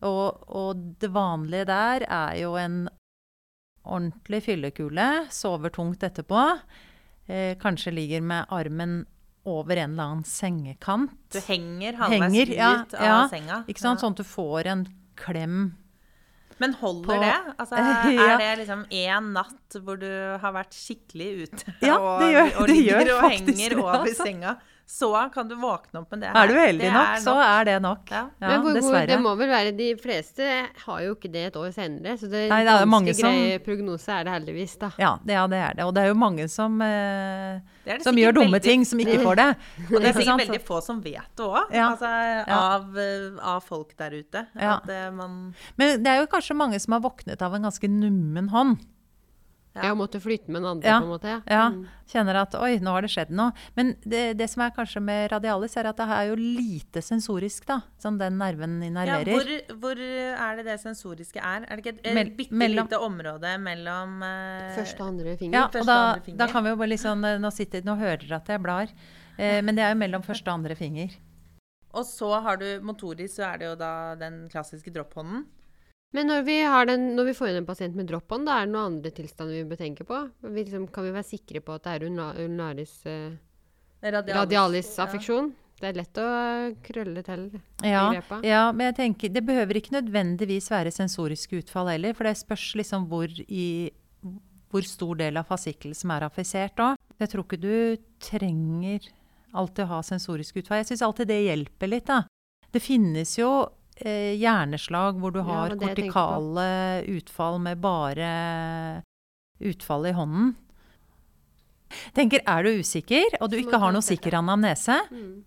Og, 0.07 0.43
og 0.51 0.83
det 1.01 1.13
vanlige 1.15 1.69
der 1.71 2.05
er 2.05 2.35
jo 2.41 2.57
en 2.61 2.85
ordentlig 3.87 4.43
fyllekule, 4.49 5.27
sover 5.31 5.71
tungt 5.75 6.03
etterpå. 6.03 6.43
Eh, 7.27 7.55
kanskje 7.63 7.95
ligger 7.95 8.27
med 8.27 8.51
armen 8.51 9.05
over 9.47 9.79
en 9.79 9.95
eller 9.95 10.03
annen 10.11 10.27
sengekant. 10.27 11.15
Du 11.33 11.39
henger 11.47 11.99
halvveis 12.01 12.49
ut 12.49 12.55
ja, 12.57 12.71
av 12.99 13.07
ja. 13.07 13.19
senga. 13.31 13.63
Ikke 13.71 13.83
sant? 13.83 14.03
Sånn 14.03 14.17
at 14.17 14.23
du 14.23 14.27
får 14.27 14.71
en 14.73 14.87
klem. 15.19 15.61
Men 16.59 16.73
holder 16.81 17.09
På- 17.09 17.21
det? 17.21 17.55
Altså, 17.59 17.77
Ja. 18.17 18.29
Er 18.39 18.39
det 18.39 18.53
liksom 18.63 18.85
én 18.91 19.33
natt 19.35 19.77
hvor 19.85 19.99
du 20.01 20.09
har 20.41 20.53
vært 20.57 20.73
skikkelig 20.77 21.29
ute 21.43 21.75
Ja, 21.85 21.99
det 22.23 22.31
gjør- 22.33 22.55
og 22.57 22.63
og 22.63 22.69
ligger 22.71 23.03
gjør 23.05 23.13
og 23.19 23.31
henger 23.31 23.69
det, 23.69 23.79
over 23.83 23.99
altså. 24.01 24.25
senga, 24.25 24.55
så 24.87 25.09
kan 25.35 25.49
du 25.51 25.57
våkne 25.59 25.99
opp 25.99 26.13
med 26.15 26.21
det 26.23 26.29
Her. 26.31 26.37
Er 26.45 26.47
du 26.47 26.55
heldig 26.55 26.91
nok, 26.95 27.09
er 27.11 27.23
så 27.25 27.33
er 27.43 27.65
det 27.67 27.75
nok. 27.83 28.11
Ja. 28.11 28.21
Ja, 28.41 28.49
Men 28.53 28.61
hvor, 28.63 28.75
dessverre. 28.77 29.07
det 29.11 29.17
må 29.21 29.33
vel 29.37 29.49
være 29.51 29.73
De 29.77 29.89
fleste 29.99 30.47
har 30.85 31.01
jo 31.03 31.15
ikke 31.17 31.31
det 31.33 31.43
et 31.49 31.57
år 31.59 31.73
senere, 31.75 32.15
så 32.21 32.31
det 32.31 32.45
er 32.45 32.49
Nei, 32.53 32.61
det 32.65 32.71
er 32.73 32.85
jo 32.85 32.87
mange 32.93 33.15
som- 33.19 33.35
greie 33.35 33.59
prognose 33.67 34.09
er 34.15 34.25
det 34.25 34.33
heldigvis, 34.37 34.77
da. 34.79 34.91
Ja, 35.03 35.19
det, 35.25 35.33
ja, 35.35 35.47
det 35.51 35.59
er 35.59 35.75
det. 35.75 35.85
Og 35.85 35.93
det 35.95 36.03
er 36.05 36.09
jo 36.09 36.15
mange 36.15 36.49
som, 36.49 36.81
eh, 36.81 37.61
Det 37.85 37.93
er 37.93 37.99
det 37.99 38.05
som 38.05 38.15
gjør 38.17 38.33
dumme 38.39 38.53
veldig- 38.57 38.63
ting, 38.63 38.85
som 38.85 38.99
ikke 39.01 39.19
får 39.27 39.37
det. 39.37 39.49
Og 39.91 40.01
det 40.01 40.07
er 40.09 40.13
sikkert 40.23 40.47
veldig 40.47 40.63
få 40.63 40.83
som 40.83 41.01
vet 41.03 41.35
det 41.37 41.45
òg, 41.45 41.73
Ja. 41.75 41.91
altså, 41.91 42.49
av, 42.49 42.97
eh, 42.97 43.31
av 43.43 43.63
folk 43.67 43.97
der 43.97 44.11
ute. 44.11 44.47
Ja. 44.55 44.77
At 44.79 44.89
eh, 44.89 45.11
man 45.11 45.55
Men 45.77 46.03
det 46.03 46.07
er 46.07 46.21
jo 46.21 46.27
kanskje 46.27 46.55
mange 46.57 46.81
som 46.81 46.93
har 46.93 47.01
våknet 47.01 47.43
av 47.43 47.55
en 47.55 47.63
ganske 47.63 47.89
nummen 47.91 48.49
hånd. 48.51 48.79
Ja. 49.77 49.91
Jeg 49.91 49.97
måtte 50.01 50.21
flytte 50.25 50.49
med 50.49 50.63
en 50.63 50.69
andre, 50.71 50.89
Ja. 50.89 50.99
på 51.01 51.05
en 51.05 51.11
måte. 51.13 51.29
Ja, 51.29 51.41
ja. 51.53 51.65
Kjenner 52.09 52.37
at 52.41 52.55
oi, 52.55 52.79
nå 52.81 52.91
har 52.95 53.03
det 53.05 53.11
skjedd 53.13 53.31
noe. 53.31 53.53
Men 53.77 53.95
det, 54.07 54.37
det 54.39 54.47
som 54.49 54.63
er 54.65 54.71
kanskje 54.73 55.03
med 55.03 55.31
radialis, 55.33 55.77
er 55.77 55.89
at 55.91 55.97
det 56.01 56.07
er 56.17 56.29
jo 56.31 56.37
lite 56.39 57.03
sensorisk, 57.03 57.67
da. 57.67 57.81
Som 57.99 58.17
den 58.19 58.39
nerven 58.39 58.79
ja, 58.81 58.89
innerverer. 58.89 59.33
hvor, 59.35 59.77
hvor 59.83 60.01
er 60.01 60.57
det 60.57 60.65
det 60.71 60.79
sensoriske 60.81 61.37
er? 61.43 61.67
Er 61.69 61.77
det 61.77 61.85
ikke 61.85 61.95
et, 61.99 62.07
et 62.17 62.37
bitte 62.37 62.55
mellom- 62.57 62.89
lite 62.89 62.99
område 63.05 63.53
mellom 63.61 64.23
uh, 64.23 64.73
Første 64.79 65.01
og 65.03 65.09
andre 65.13 65.37
finger. 65.37 65.59
ja, 65.61 65.67
første 65.69 65.81
og 65.81 65.87
da, 65.87 65.99
og 66.17 66.25
finger. 66.25 66.39
da 66.39 66.47
kan 66.53 66.65
vi 66.65 66.71
jo 66.71 66.77
bare 66.81 66.89
liksom 66.95 67.21
Nå, 67.41 67.51
sitter, 67.53 67.83
nå 67.85 67.97
hører 68.01 68.25
dere 68.25 68.37
at 68.41 68.49
jeg 68.49 68.63
blar. 68.63 68.89
Eh, 69.39 69.61
men 69.61 69.75
det 69.77 69.85
er 69.85 69.93
jo 69.93 69.99
mellom 70.01 70.23
første 70.25 70.49
og 70.49 70.55
andre 70.63 70.75
finger. 70.75 71.11
Og 71.93 72.05
så 72.05 72.41
har 72.43 72.57
du 72.57 72.67
motorisk, 72.85 73.37
så 73.37 73.53
er 73.53 73.59
det 73.59 73.67
jo 73.71 73.75
da 73.77 74.15
den 74.17 74.49
klassiske 74.53 74.93
dropphånden. 74.93 75.45
Men 76.17 76.31
når 76.31 76.47
vi, 76.47 76.57
har 76.65 76.87
den, 76.89 77.11
når 77.17 77.29
vi 77.29 77.37
får 77.37 77.51
inn 77.51 77.59
en 77.61 77.69
pasient 77.69 77.97
med 77.99 78.09
drop-on, 78.09 78.47
da 78.47 78.63
er 78.63 78.69
det 78.69 78.73
noen 78.73 78.95
andre 78.95 79.11
tilstander 79.13 79.59
vi 79.59 79.69
bør 79.69 79.81
tenke 79.83 80.07
på? 80.09 80.23
Vi 80.47 80.63
liksom, 80.63 80.87
kan 80.89 81.05
vi 81.05 81.13
være 81.13 81.29
sikre 81.29 81.61
på 81.65 81.77
at 81.77 81.85
det 81.85 81.93
er 81.93 82.07
ulnaris 82.47 82.95
eh, 83.11 83.35
radialis-affeksjon? 84.01 85.53
Det 85.77 85.91
er 85.91 85.99
lett 85.99 86.19
å 86.23 86.29
krølle 86.87 87.21
til 87.21 87.43
Ja, 87.85 88.07
ja, 88.41 88.63
men 88.73 88.87
jeg 88.89 88.97
tenker 88.97 89.35
det 89.35 89.45
behøver 89.45 89.77
ikke 89.77 89.99
nødvendigvis 89.99 90.71
være 90.73 90.95
sensoriske 90.95 91.61
utfall 91.61 91.93
heller, 91.93 92.17
for 92.17 92.25
det 92.25 92.39
spørs 92.41 92.71
liksom 92.81 93.11
hvor, 93.11 93.29
i, 93.29 93.93
hvor 94.73 94.89
stor 94.89 95.21
del 95.21 95.37
av 95.37 95.51
fasikkel 95.51 95.93
som 95.99 96.15
er 96.17 96.25
affisert 96.31 96.81
òg. 96.81 96.97
Jeg 97.21 97.33
tror 97.33 97.45
ikke 97.45 97.61
du 97.61 97.77
trenger 98.25 99.05
alltid 99.53 99.85
å 99.85 99.91
ha 99.99 100.01
sensoriske 100.05 100.65
utfall. 100.65 100.81
Jeg 100.81 100.95
syns 100.95 101.05
alltid 101.05 101.29
det 101.29 101.43
hjelper 101.45 101.93
litt, 101.93 102.09
da. 102.09 102.23
Det 102.73 102.81
finnes 102.81 103.37
jo 103.37 103.51
eh, 104.05 104.35
hjerneslag 104.37 105.19
hvor 105.21 105.33
du 105.33 105.41
har 105.47 105.71
på. 105.75 105.81
kortikale 105.87 107.05
utfall 107.17 107.59
med 107.61 107.81
bare 107.81 109.03
utfall 109.61 110.07
i 110.07 110.13
hånden. 110.13 110.55
Tenker, 112.17 112.43
er 112.47 112.63
du 112.67 112.81
usikker, 112.83 113.37
og 113.41 113.51
du 113.53 113.57
ikke 113.61 113.79
har 113.79 113.93
noe 113.95 114.03
sikker 114.05 114.35
anamnese, 114.41 114.99
Mm. 115.11 115.45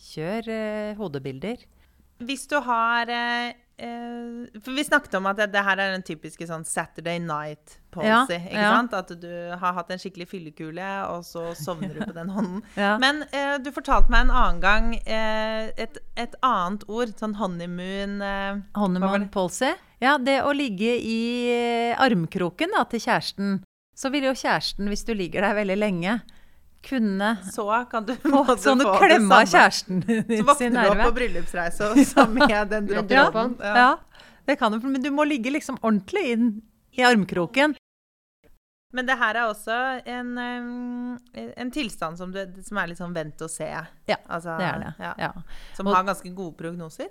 kjør 0.00 0.48
eh, 0.48 0.94
hodebilder. 0.96 1.56
Hvis 2.24 2.46
du 2.48 2.56
har 2.64 3.08
eh, 3.12 3.52
eh, 3.78 4.60
For 4.62 4.76
vi 4.76 4.84
snakket 4.86 5.16
om 5.18 5.28
at 5.30 5.38
det, 5.40 5.50
det 5.54 5.62
her 5.66 5.80
er 5.80 5.94
den 5.94 6.04
typiske 6.06 6.48
sånn 6.48 6.64
Saturday 6.68 7.20
night 7.22 7.78
policy. 7.94 8.36
Ja, 8.36 8.48
ikke 8.50 8.62
ja. 8.62 8.72
sant? 8.76 8.96
At 8.96 9.12
du 9.22 9.30
har 9.56 9.76
hatt 9.78 9.92
en 9.92 10.02
skikkelig 10.02 10.28
fyllekule, 10.30 10.90
og 11.12 11.24
så 11.28 11.50
sovner 11.58 11.94
du 11.96 12.02
på 12.04 12.16
den 12.16 12.32
hånden. 12.32 12.62
Ja. 12.76 12.96
Men 13.00 13.22
eh, 13.32 13.56
du 13.62 13.70
fortalte 13.74 14.12
meg 14.12 14.26
en 14.26 14.34
annen 14.34 14.58
gang 14.60 14.88
eh, 15.00 15.72
et, 15.80 15.96
et 16.18 16.34
annet 16.44 16.84
ord. 16.92 17.14
Sånn 17.16 17.36
honeymoon 17.38 18.18
eh, 18.24 18.58
Honeymoon 18.76 19.28
policy? 19.32 19.72
Ja, 20.02 20.16
det 20.20 20.42
å 20.44 20.52
ligge 20.56 20.96
i 21.00 21.20
eh, 21.52 21.96
armkroken 22.02 22.74
da, 22.76 22.84
til 22.90 23.02
kjæresten. 23.06 23.60
Så 23.96 24.10
vil 24.12 24.28
jo 24.28 24.34
kjæresten, 24.36 24.90
hvis 24.92 25.06
du 25.08 25.14
ligger 25.16 25.46
der 25.46 25.56
veldig 25.56 25.78
lenge, 25.78 26.18
kunne 26.86 27.30
Så 27.52 27.66
kan 27.90 28.04
du 28.06 28.14
få 28.22 28.44
sånn 28.62 28.80
få 28.84 28.92
det 28.94 29.00
klemme 29.02 29.40
av 29.42 29.48
kjæresten 29.50 30.02
Så 30.06 30.54
sin 30.58 30.74
våkner 30.76 30.82
du 30.86 30.90
opp 30.92 31.02
på 31.08 31.14
bryllupsreise 31.18 31.90
og 31.90 31.98
så 32.06 32.26
med 32.36 32.70
den 32.70 32.86
droppen. 32.86 33.10
droppen. 33.10 33.56
Ja, 33.60 33.88
det 34.46 34.58
kan 34.60 34.72
du, 34.72 34.78
men 34.86 35.02
du 35.02 35.10
må 35.10 35.24
ligge 35.26 35.50
liksom 35.50 35.78
ordentlig 35.82 36.24
inn 36.36 36.46
i 36.96 37.02
armkroken. 37.02 37.74
Men 38.94 39.04
det 39.08 39.16
her 39.18 39.34
er 39.36 39.50
også 39.50 39.74
en, 40.08 40.28
eh, 40.38 41.48
en 41.60 41.70
tilstand 41.74 42.16
som, 42.16 42.30
du, 42.32 42.38
som 42.64 42.78
er 42.80 42.86
litt 42.92 43.00
sånn 43.00 43.12
vent 43.16 43.42
og 43.44 43.50
se. 43.52 43.66
Ja, 43.66 44.16
Altså, 44.30 44.54
Det 44.56 44.68
er 44.70 44.78
det. 44.84 44.92
ja. 45.02 45.14
Ja. 45.18 45.32
Som 45.76 45.88
Og- 45.90 45.94
har 45.98 46.04
ganske 46.06 46.30
gode 46.34 46.54
prognoser. 46.56 47.10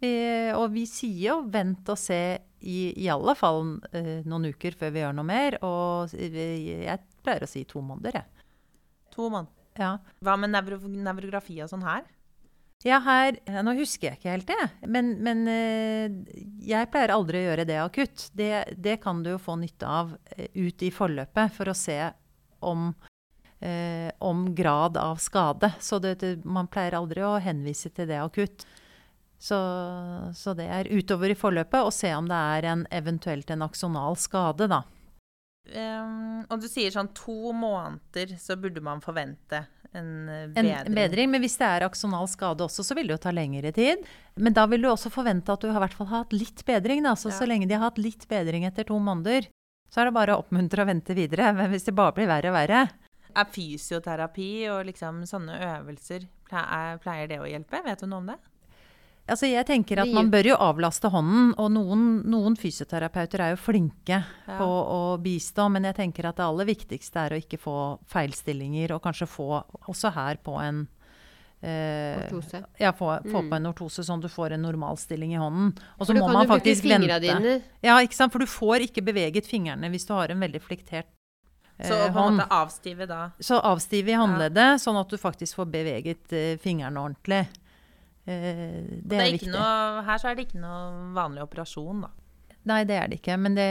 Vi, 0.00 0.10
og 0.52 0.66
vi 0.74 0.82
sier 0.90 1.30
jo 1.30 1.36
vent 1.48 1.88
og 1.88 1.96
se 1.96 2.18
i, 2.60 2.92
i 2.98 3.06
alle 3.08 3.32
fall 3.38 3.78
eh, 3.94 4.20
noen 4.26 4.50
uker 4.52 4.74
før 4.76 4.90
vi 4.92 5.00
gjør 5.00 5.14
noe 5.16 5.24
mer. 5.24 5.56
Og 5.64 6.12
jeg 6.12 6.98
pleier 7.24 7.46
å 7.46 7.48
si 7.48 7.62
to 7.64 7.80
måneder, 7.80 8.18
jeg. 8.18 8.24
To 9.14 9.30
måneder. 9.30 9.52
Ja. 9.78 9.96
Hva 10.22 10.36
med 10.38 10.52
nevro, 10.54 10.78
nevrografi 10.86 11.56
og 11.64 11.70
sånn 11.70 11.86
her? 11.86 12.04
Ja, 12.84 12.98
her 13.00 13.38
ja, 13.48 13.62
Nå 13.64 13.72
husker 13.78 14.10
jeg 14.10 14.18
ikke 14.18 14.34
helt 14.34 14.50
det, 14.50 14.88
men, 14.92 15.14
men 15.24 15.46
eh, 15.48 16.12
jeg 16.68 16.90
pleier 16.92 17.14
aldri 17.14 17.40
å 17.40 17.46
gjøre 17.46 17.64
det 17.68 17.78
akutt. 17.80 18.26
Det, 18.36 18.76
det 18.76 18.98
kan 19.02 19.22
du 19.24 19.32
jo 19.32 19.40
få 19.40 19.56
nytte 19.56 19.88
av 19.88 20.12
eh, 20.36 20.50
ut 20.52 20.84
i 20.84 20.92
forløpet 20.92 21.54
for 21.56 21.72
å 21.72 21.76
se 21.78 21.96
om, 22.64 22.90
eh, 23.64 24.10
om 24.20 24.46
grad 24.54 25.00
av 25.00 25.22
skade. 25.22 25.72
Så 25.80 26.00
det, 26.04 26.18
det, 26.20 26.34
man 26.44 26.68
pleier 26.68 26.98
aldri 26.98 27.24
å 27.24 27.38
henvise 27.40 27.88
til 27.94 28.10
det 28.10 28.20
akutt. 28.20 28.66
Så, 29.40 29.56
så 30.36 30.54
det 30.56 30.68
er 30.72 30.92
utover 30.92 31.32
i 31.32 31.38
forløpet 31.38 31.88
å 31.88 31.92
se 31.92 32.12
om 32.16 32.28
det 32.28 32.36
er 32.58 32.68
en, 32.68 32.84
eventuelt 32.92 33.50
en 33.52 33.64
aksonal 33.64 34.16
skade, 34.20 34.68
da. 34.68 34.84
Um, 35.72 36.42
og 36.52 36.60
du 36.60 36.66
sier 36.68 36.92
sånn 36.92 37.08
to 37.16 37.54
måneder 37.56 38.34
så 38.36 38.56
burde 38.60 38.82
man 38.84 39.00
forvente 39.00 39.62
en 39.94 40.28
eh, 40.28 40.42
bedring. 40.52 40.70
en 40.90 40.98
bedring, 40.98 41.30
men 41.32 41.40
hvis 41.40 41.56
det 41.56 41.68
er 41.70 41.86
aksonal 41.86 42.26
skade 42.28 42.66
også, 42.66 42.84
så 42.84 42.96
vil 42.98 43.08
det 43.08 43.14
jo 43.16 43.22
ta 43.24 43.32
lengre 43.32 43.72
tid. 43.72 44.02
Men 44.36 44.56
da 44.56 44.66
vil 44.68 44.82
du 44.84 44.90
også 44.90 45.12
forvente 45.14 45.54
at 45.54 45.62
du 45.64 45.70
har 45.72 45.80
hvert 45.80 45.96
fall 45.96 46.10
hatt 46.10 46.34
litt 46.36 46.64
bedring. 46.66 47.04
Da. 47.06 47.14
Så, 47.14 47.30
Ja. 47.30 47.38
så 47.38 47.48
lenge 47.48 47.68
de 47.70 47.78
har 47.78 47.86
hatt 47.86 47.98
litt 48.02 48.26
bedring 48.28 48.66
etter 48.68 48.84
to 48.84 48.98
måneder, 48.98 49.48
så 49.88 50.02
er 50.02 50.10
det 50.10 50.14
bare 50.18 50.34
å 50.34 50.42
oppmuntre 50.42 50.82
og 50.82 50.90
vente 50.90 51.14
videre. 51.14 51.54
Men 51.54 51.70
hvis 51.70 51.86
det 51.86 51.94
bare 51.94 52.12
blir 52.12 52.26
verre 52.28 52.50
og 52.50 52.58
verre 52.58 52.88
Er 53.34 53.44
fysioterapi 53.50 54.68
og 54.70 54.84
liksom 54.86 55.24
sånne 55.26 55.56
øvelser 55.58 56.28
pleier 57.02 57.28
det 57.28 57.40
å 57.40 57.48
hjelpe? 57.48 57.82
Vet 57.82 58.00
du 58.00 58.06
noe 58.06 58.18
om 58.22 58.26
det? 58.26 58.36
Altså 59.26 59.48
jeg 59.48 59.64
tenker 59.64 60.02
at 60.02 60.10
Man 60.12 60.28
bør 60.30 60.44
jo 60.50 60.56
avlaste 60.60 61.08
hånden, 61.08 61.54
og 61.56 61.70
noen, 61.72 62.02
noen 62.28 62.56
fysioterapeuter 62.60 63.40
er 63.40 63.54
jo 63.54 63.56
flinke 63.56 64.18
Ja. 64.46 64.58
på 64.58 64.66
å 64.68 64.98
bistå, 65.22 65.70
men 65.72 65.84
jeg 65.88 65.96
tenker 65.96 66.26
at 66.28 66.36
det 66.36 66.44
aller 66.44 66.66
viktigste 66.68 67.16
er 67.24 67.30
å 67.32 67.40
ikke 67.40 67.58
få 67.58 67.76
feilstillinger, 68.06 68.92
og 68.92 69.00
kanskje 69.02 69.26
få 69.26 69.64
også 69.88 70.12
her 70.12 70.36
på 70.44 70.58
en 70.60 70.82
eh, 71.64 72.20
Ortose. 72.26 72.60
Ja, 72.78 72.92
få, 72.92 73.14
få 73.24 73.40
Mm. 73.40 73.48
på 73.50 73.56
en 73.56 73.66
ortose 73.72 74.04
sånn 74.04 74.20
du 74.20 74.28
får 74.28 74.52
en 74.52 74.62
normalstilling 74.62 75.32
i 75.32 75.40
hånden. 75.40 75.72
Og 75.98 76.06
så 76.06 76.12
må 76.12 76.28
man 76.30 76.46
faktisk 76.46 76.84
vente. 76.84 77.20
dine. 77.20 77.62
Ja, 77.82 77.96
ikke 78.04 78.12
sant? 78.14 78.32
For 78.32 78.38
du 78.40 78.44
får 78.46 78.84
ikke 78.84 79.00
beveget 79.02 79.46
fingrene 79.48 79.88
hvis 79.88 80.04
du 80.06 80.12
har 80.12 80.28
en 80.28 80.40
veldig 80.40 80.60
fliktert 80.60 81.06
eh, 81.78 81.88
Så 81.88 82.12
på 82.12 82.20
en 82.28 82.36
måte 82.36 82.48
avstive 82.50 83.06
da. 83.08 83.30
Så 83.40 83.56
avstive 83.62 84.08
i 84.12 84.14
håndleddet, 84.20 84.76
sånn 84.84 85.00
at 85.00 85.08
du 85.08 85.16
faktisk 85.16 85.56
får 85.56 85.70
beveget 85.72 86.32
eh, 86.36 86.56
fingrene 86.60 87.00
ordentlig. 87.00 87.46
Eh, 88.24 88.84
det, 89.04 89.16
er, 89.16 89.20
er 89.20 89.32
viktig. 89.34 89.48
ikke 89.48 89.52
noe, 89.52 90.04
her 90.06 90.20
så 90.22 90.30
er 90.30 90.38
det 90.38 90.46
ikke 90.48 90.60
noe 90.62 91.12
vanlig 91.16 91.42
operasjon, 91.44 92.04
da. 92.06 92.10
Nei, 92.64 92.80
det 92.88 92.96
er 92.96 93.08
det 93.12 93.18
ikke. 93.20 93.36
Men, 93.36 93.56
det, 93.58 93.68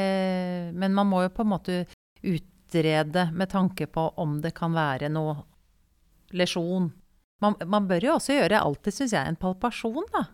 men 0.77 0.93
man 0.93 1.09
må 1.09 1.23
jo 1.23 1.31
på 1.33 1.41
en 1.41 1.49
måte 1.55 1.77
utrede 2.21 3.31
med 3.33 3.49
tanke 3.49 3.87
på 3.89 4.07
om 4.21 4.37
det 4.43 4.53
kan 4.53 4.75
være 4.75 5.09
noe 5.09 5.39
lesjon. 6.37 6.91
Man, 7.41 7.57
man 7.65 7.87
bør 7.89 8.05
jo 8.07 8.17
også 8.19 8.37
gjøre 8.37 8.61
alltid, 8.61 8.93
syns 8.95 9.15
jeg, 9.17 9.27
en 9.33 9.39
palpasjon 9.39 10.05
da, 10.13 10.27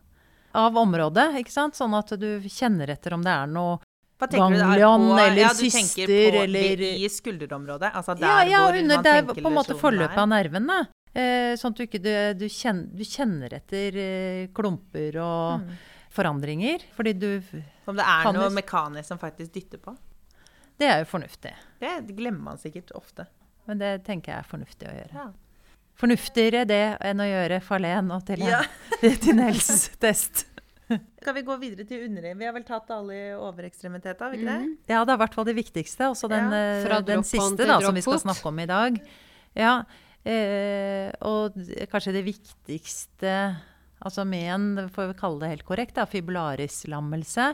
av 0.60 0.76
området. 0.78 1.30
ikke 1.40 1.54
sant? 1.56 1.80
Sånn 1.80 1.96
at 1.98 2.12
du 2.20 2.28
kjenner 2.52 2.92
etter 2.94 3.16
om 3.16 3.24
det 3.26 3.32
er 3.34 3.48
noe? 3.50 3.80
Ganglion 4.20 5.06
På- 5.14 5.18
eller 5.24 5.42
ja, 5.46 5.50
syster 5.56 6.12
eller- 6.44 6.82
I 6.84 7.08
skulderområdet? 7.08 7.94
Altså 7.96 8.18
der 8.20 8.28
Ja, 8.28 8.44
ja 8.44 8.64
hvor 8.68 8.76
under 8.76 8.96
man 8.96 9.04
der, 9.04 9.22
tenker 9.22 9.42
på 9.42 9.48
en 9.48 9.56
måte 9.56 9.78
forløpet 9.80 10.18
er. 10.18 10.20
av 10.20 10.28
nerven. 10.28 10.68
Eh, 11.16 11.56
sånn 11.58 11.74
at 11.74 11.78
du 11.80 11.84
ikke 11.88 12.02
du, 12.04 12.12
du, 12.38 12.46
kjenner, 12.54 12.86
du 12.94 13.04
kjenner 13.04 13.54
etter 13.58 13.96
eh, 13.98 14.48
klumper 14.54 15.18
og 15.24 15.64
Mm. 15.66 15.72
forandringer. 16.14 16.84
Fordi 16.96 17.14
du 17.18 17.42
Om 17.88 17.96
det 17.98 18.06
er 18.06 18.24
Kan 18.24 18.36
noe 18.36 18.50
mekanisk 18.54 19.08
som 19.08 19.18
faktisk 19.22 19.52
dytter 19.54 19.78
på. 19.82 19.96
Det 20.80 20.88
er 20.88 21.00
jo 21.04 21.06
fornuftig. 21.12 21.52
Det 21.82 22.16
glemmer 22.16 22.40
man 22.54 22.58
sikkert 22.58 22.92
ofte. 22.96 23.26
Men 23.68 23.78
det 23.82 24.04
tenker 24.06 24.32
jeg 24.34 24.40
er 24.40 24.48
fornuftig 24.50 24.88
å 24.88 24.94
gjøre. 24.96 25.14
Ja. 25.14 25.28
Fornuftigere 26.00 26.62
det 26.70 26.98
enn 27.04 27.20
å 27.20 27.26
gjøre 27.28 27.60
Falen 27.62 28.12
og 28.16 28.24
til 28.26 28.42
en 28.46 28.54
Ja. 28.54 28.62
Tinels-test. 29.26 30.46
Skal 31.22 31.34
vi 31.36 31.42
gå 31.46 31.56
videre 31.62 31.86
til 31.86 32.06
underliv? 32.08 32.38
Vi 32.40 32.46
har 32.48 32.54
vel 32.56 32.64
tatt 32.66 32.90
alle 32.96 33.18
overekstremiteter, 33.38 34.24
har 34.24 34.32
vi 34.34 34.40
ikke 34.40 34.48
det? 34.50 34.60
Mhm. 34.62 34.78
Ja, 34.90 35.04
det 35.06 35.12
er 35.14 35.18
i 35.20 35.22
hvert 35.26 35.36
fall 35.38 35.46
det 35.50 35.56
viktigste. 35.58 36.08
Også 36.14 36.30
den, 36.32 36.50
Ja, 36.54 36.86
eh, 36.98 37.02
den 37.06 37.24
siste 37.28 37.68
da, 37.68 37.80
som 37.84 37.94
vi 37.98 38.02
skal 38.02 38.20
snakke 38.24 38.46
om 38.50 38.60
i 38.60 38.66
dag. 38.70 38.98
Ja, 39.58 39.84
eh, 40.26 41.12
og 41.26 41.56
kanskje 41.92 42.14
det 42.20 42.26
viktigste 42.28 43.34
Altså 44.00 44.24
med 44.24 44.46
en, 44.48 44.68
får 44.96 45.10
vi 45.10 45.16
kalle 45.20 45.40
det 45.42 45.48
helt 45.52 45.66
korrekt, 45.68 45.98
da, 45.98 46.06
fibularis-lammelse. 46.08 47.50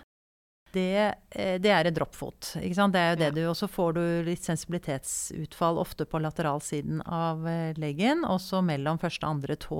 Det, 0.75 1.15
eh, 1.33 1.55
det 1.57 1.71
er 1.73 1.87
en 1.89 1.95
droppfot. 1.95 2.51
Ikke 2.61 2.75
sant? 2.77 2.93
Det 2.93 3.01
er 3.01 3.15
jo 3.15 3.19
det 3.23 3.29
du 3.33 3.39
Og 3.49 3.55
så 3.57 3.65
får 3.71 3.93
du 3.97 4.01
litt 4.27 4.43
sensibilitetsutfall 4.45 5.79
ofte 5.81 6.05
på 6.05 6.19
lateralsiden 6.21 7.01
av 7.07 7.47
eh, 7.49 7.73
leggen, 7.81 8.21
også 8.29 8.61
mellom 8.61 8.99
første 9.01 9.25
og 9.25 9.37
andre 9.39 9.55
tå. 9.57 9.79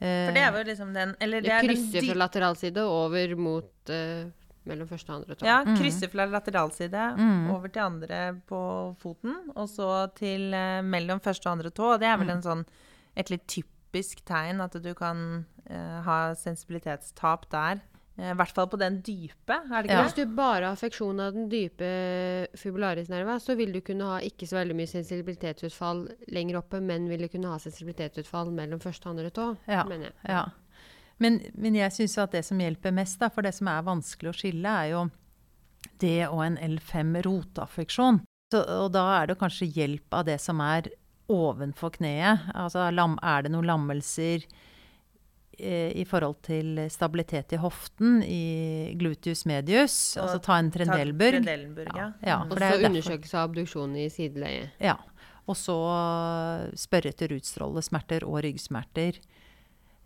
Eh, 0.00 0.24
For 0.30 0.32
det 0.38 0.46
er 0.46 0.56
jo 0.56 0.64
liksom 0.70 0.94
den 0.96 1.12
Eller 1.20 1.44
det 1.44 1.50
Det 1.50 1.52
er 1.58 1.60
den 1.68 1.74
krysser 1.74 2.00
dy- 2.00 2.08
fra 2.14 2.18
lateralside 2.24 2.86
over 2.88 3.36
mot 3.36 3.92
eh, 3.92 4.24
mellom 4.66 4.88
første 4.88 5.10
og 5.10 5.16
andre 5.22 5.34
tå. 5.36 5.44
Ja, 5.46 5.64
Mm. 5.64 5.76
krysser 5.76 6.08
fra 6.10 6.26
lateralside 6.26 7.16
Mm. 7.18 7.50
over 7.54 7.68
til 7.68 7.82
andre 7.82 8.40
på 8.48 8.96
foten, 8.98 9.34
og 9.56 9.68
så 9.68 10.12
til 10.14 10.52
eh, 10.54 10.80
mellom 10.82 11.20
første 11.20 11.46
og 11.46 11.58
andre 11.58 11.70
tå. 11.70 11.94
Og 11.94 12.00
det 12.00 12.06
er 12.08 12.16
vel 12.16 12.26
Mm. 12.28 12.36
en 12.36 12.42
sånn, 12.42 12.66
et 13.16 13.30
litt 13.30 13.46
typisk 13.46 14.24
tegn 14.24 14.60
at 14.60 14.72
du 14.82 14.94
kan 14.94 15.44
eh, 15.70 16.02
ha 16.02 16.34
sensibilitetstap 16.34 17.48
der. 17.50 17.80
Eh, 18.18 18.30
I 18.30 18.34
hvert 18.34 18.52
fall 18.54 18.66
på 18.68 18.78
den 18.78 19.00
dype, 19.02 19.48
er 19.50 19.82
det 19.82 19.90
ikke 19.90 19.90
Ja. 19.90 20.02
Hvis 20.04 20.14
du 20.14 20.26
bare 20.26 20.62
har 20.64 20.76
affeksjon 20.76 21.20
av 21.20 21.32
den 21.32 21.48
dype 21.48 22.46
fibularisnerva, 22.56 23.38
så 23.40 23.56
vil 23.56 23.72
du 23.72 23.80
kunne 23.80 24.04
ha 24.04 24.18
ikke 24.20 24.46
så 24.46 24.56
veldig 24.60 24.76
mye 24.76 24.86
sensibilitetsutfall 24.90 26.08
lenger 26.30 26.58
oppe, 26.60 26.80
men 26.82 27.08
vil 27.08 27.18
du 27.26 27.28
kunne 27.28 27.50
ha 27.50 27.56
sensibilitetsutfall 27.58 28.52
mellom 28.54 28.78
første 28.82 29.06
og 29.08 29.16
andre 29.16 29.30
tå, 29.30 29.56
Ja. 29.68 29.84
mener 29.84 30.04
jeg. 30.10 30.12
Ja. 30.28 30.44
Men, 31.22 31.38
men 31.54 31.76
jeg 31.78 31.94
syns 31.94 32.16
at 32.18 32.34
det 32.34 32.42
som 32.46 32.60
hjelper 32.60 32.94
mest, 32.94 33.20
da, 33.20 33.30
for 33.32 33.46
det 33.46 33.54
som 33.54 33.70
er 33.70 33.86
vanskelig 33.86 34.32
å 34.32 34.36
skille, 34.36 34.74
er 34.84 34.90
jo 34.94 35.04
det 36.02 36.26
og 36.26 36.42
en 36.46 36.58
L5 36.58 37.16
rotaffeksjon. 37.26 38.20
Så, 38.52 38.60
og 38.60 38.92
da 38.94 39.04
er 39.20 39.30
det 39.30 39.40
kanskje 39.40 39.70
hjelp 39.72 40.14
av 40.14 40.26
det 40.28 40.38
som 40.42 40.60
er 40.64 40.90
ovenfor 41.32 41.94
kneet. 41.96 42.48
Altså 42.54 42.88
lam, 42.92 43.16
er 43.24 43.46
det 43.46 43.52
noen 43.54 43.68
lammelser 43.68 44.44
eh, 45.58 45.94
i 45.96 46.04
forhold 46.08 46.42
til 46.44 46.82
stabilitet 46.92 47.54
i 47.56 47.60
hoften, 47.62 48.20
i 48.26 48.92
gluteus 49.00 49.44
medius? 49.48 49.96
Og 50.18 50.26
altså 50.26 50.42
ta 50.44 50.58
en 50.60 50.70
trendelburg. 50.74 51.40
Trendelenburg, 51.40 51.94
ja. 51.96 52.10
Ja. 52.26 52.42
Og 52.44 52.58
så 52.58 52.90
undersøkelse 52.90 53.38
av 53.38 53.50
abduksjon 53.50 53.96
i 54.02 54.10
sideleie. 54.12 54.68
Ja. 54.82 54.98
Og 55.44 55.56
så 55.60 55.76
spørre 56.80 57.12
etter 57.12 57.34
utstrålesmerter 57.36 58.24
og 58.28 58.40
ryggsmerter. 58.46 59.18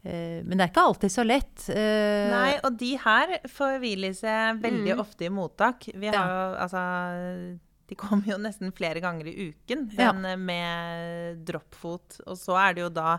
Eh, 0.09 0.41
men 0.45 0.57
det 0.57 0.65
er 0.65 0.71
ikke 0.73 0.85
alltid 0.89 1.13
så 1.13 1.25
lett. 1.27 1.65
Eh, 1.69 2.29
Nei, 2.33 2.53
og 2.65 2.77
de 2.81 2.95
her 3.03 3.35
får 3.53 3.79
vi, 3.83 3.95
Lise, 4.01 4.35
veldig 4.63 4.95
Mm. 4.97 5.01
ofte 5.05 5.27
i 5.27 5.29
mottak. 5.29 5.89
Vi 5.95 6.07
har 6.09 6.15
Ja. 6.15 6.27
jo, 6.27 6.57
altså 6.65 7.59
De 7.89 7.95
kommer 7.97 8.27
jo 8.29 8.37
nesten 8.37 8.71
flere 8.77 9.01
ganger 9.01 9.27
i 9.29 9.49
uken, 9.53 9.91
Ja. 9.97 10.13
den 10.13 10.25
eh, 10.27 10.37
med 10.37 11.45
droppfot. 11.47 12.21
Og 12.27 12.37
så 12.37 12.57
er 12.61 12.75
det 12.75 12.83
jo 12.83 12.89
da 12.91 13.19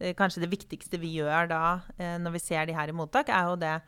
eh, 0.00 0.12
kanskje 0.14 0.40
det 0.42 0.50
viktigste 0.50 0.98
vi 0.98 1.16
gjør 1.18 1.48
da 1.48 1.60
når 1.98 2.32
vi 2.32 2.38
ser 2.38 2.66
de 2.66 2.72
her 2.74 2.88
i 2.88 2.92
mottak, 2.92 3.28
er 3.28 3.44
jo 3.50 3.56
det 3.56 3.82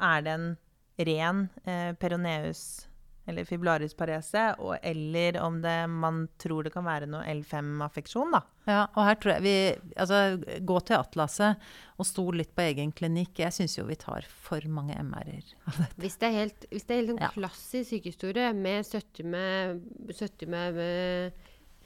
Er 0.00 0.20
det 0.22 0.32
en 0.32 0.56
ren 0.98 1.50
eh, 1.66 1.92
peroneus 1.94 2.86
eller 3.26 3.46
fibularis 3.48 3.94
parese, 3.96 4.42
og, 4.60 4.74
eller 4.84 5.38
om 5.40 5.60
det, 5.64 5.74
man 5.88 6.26
tror 6.38 6.66
det 6.66 6.72
kan 6.74 6.84
være 6.84 7.06
noe 7.08 7.22
L5-affeksjon, 7.32 8.34
da. 8.36 8.40
Ja, 8.68 8.82
og 8.94 9.04
her 9.06 9.16
tror 9.20 9.32
jeg 9.34 9.44
vi 9.44 9.54
Altså, 10.00 10.18
gå 10.64 10.76
til 10.88 10.96
Atlaset 10.96 11.64
og 12.00 12.06
stol 12.08 12.38
litt 12.40 12.54
på 12.56 12.64
egen 12.64 12.92
klinikk. 12.96 13.38
Jeg 13.40 13.52
syns 13.56 13.76
jo 13.78 13.84
vi 13.88 13.96
tar 14.00 14.24
for 14.28 14.64
mange 14.68 14.96
MR-er 15.00 15.50
av 15.68 15.80
dette. 15.82 16.00
Hvis 16.04 16.16
det 16.20 16.28
er 16.30 16.36
helt, 16.38 16.66
hvis 16.72 16.84
det 16.88 16.94
er 16.96 17.00
helt 17.02 17.14
en 17.16 17.22
Ja. 17.24 17.32
klassisk 17.34 17.90
sykehistorie 17.94 18.52
med 18.56 18.84
70 18.84 19.24
med, 19.24 19.82
70 20.12 20.48
med, 20.48 20.74
med 20.80 21.32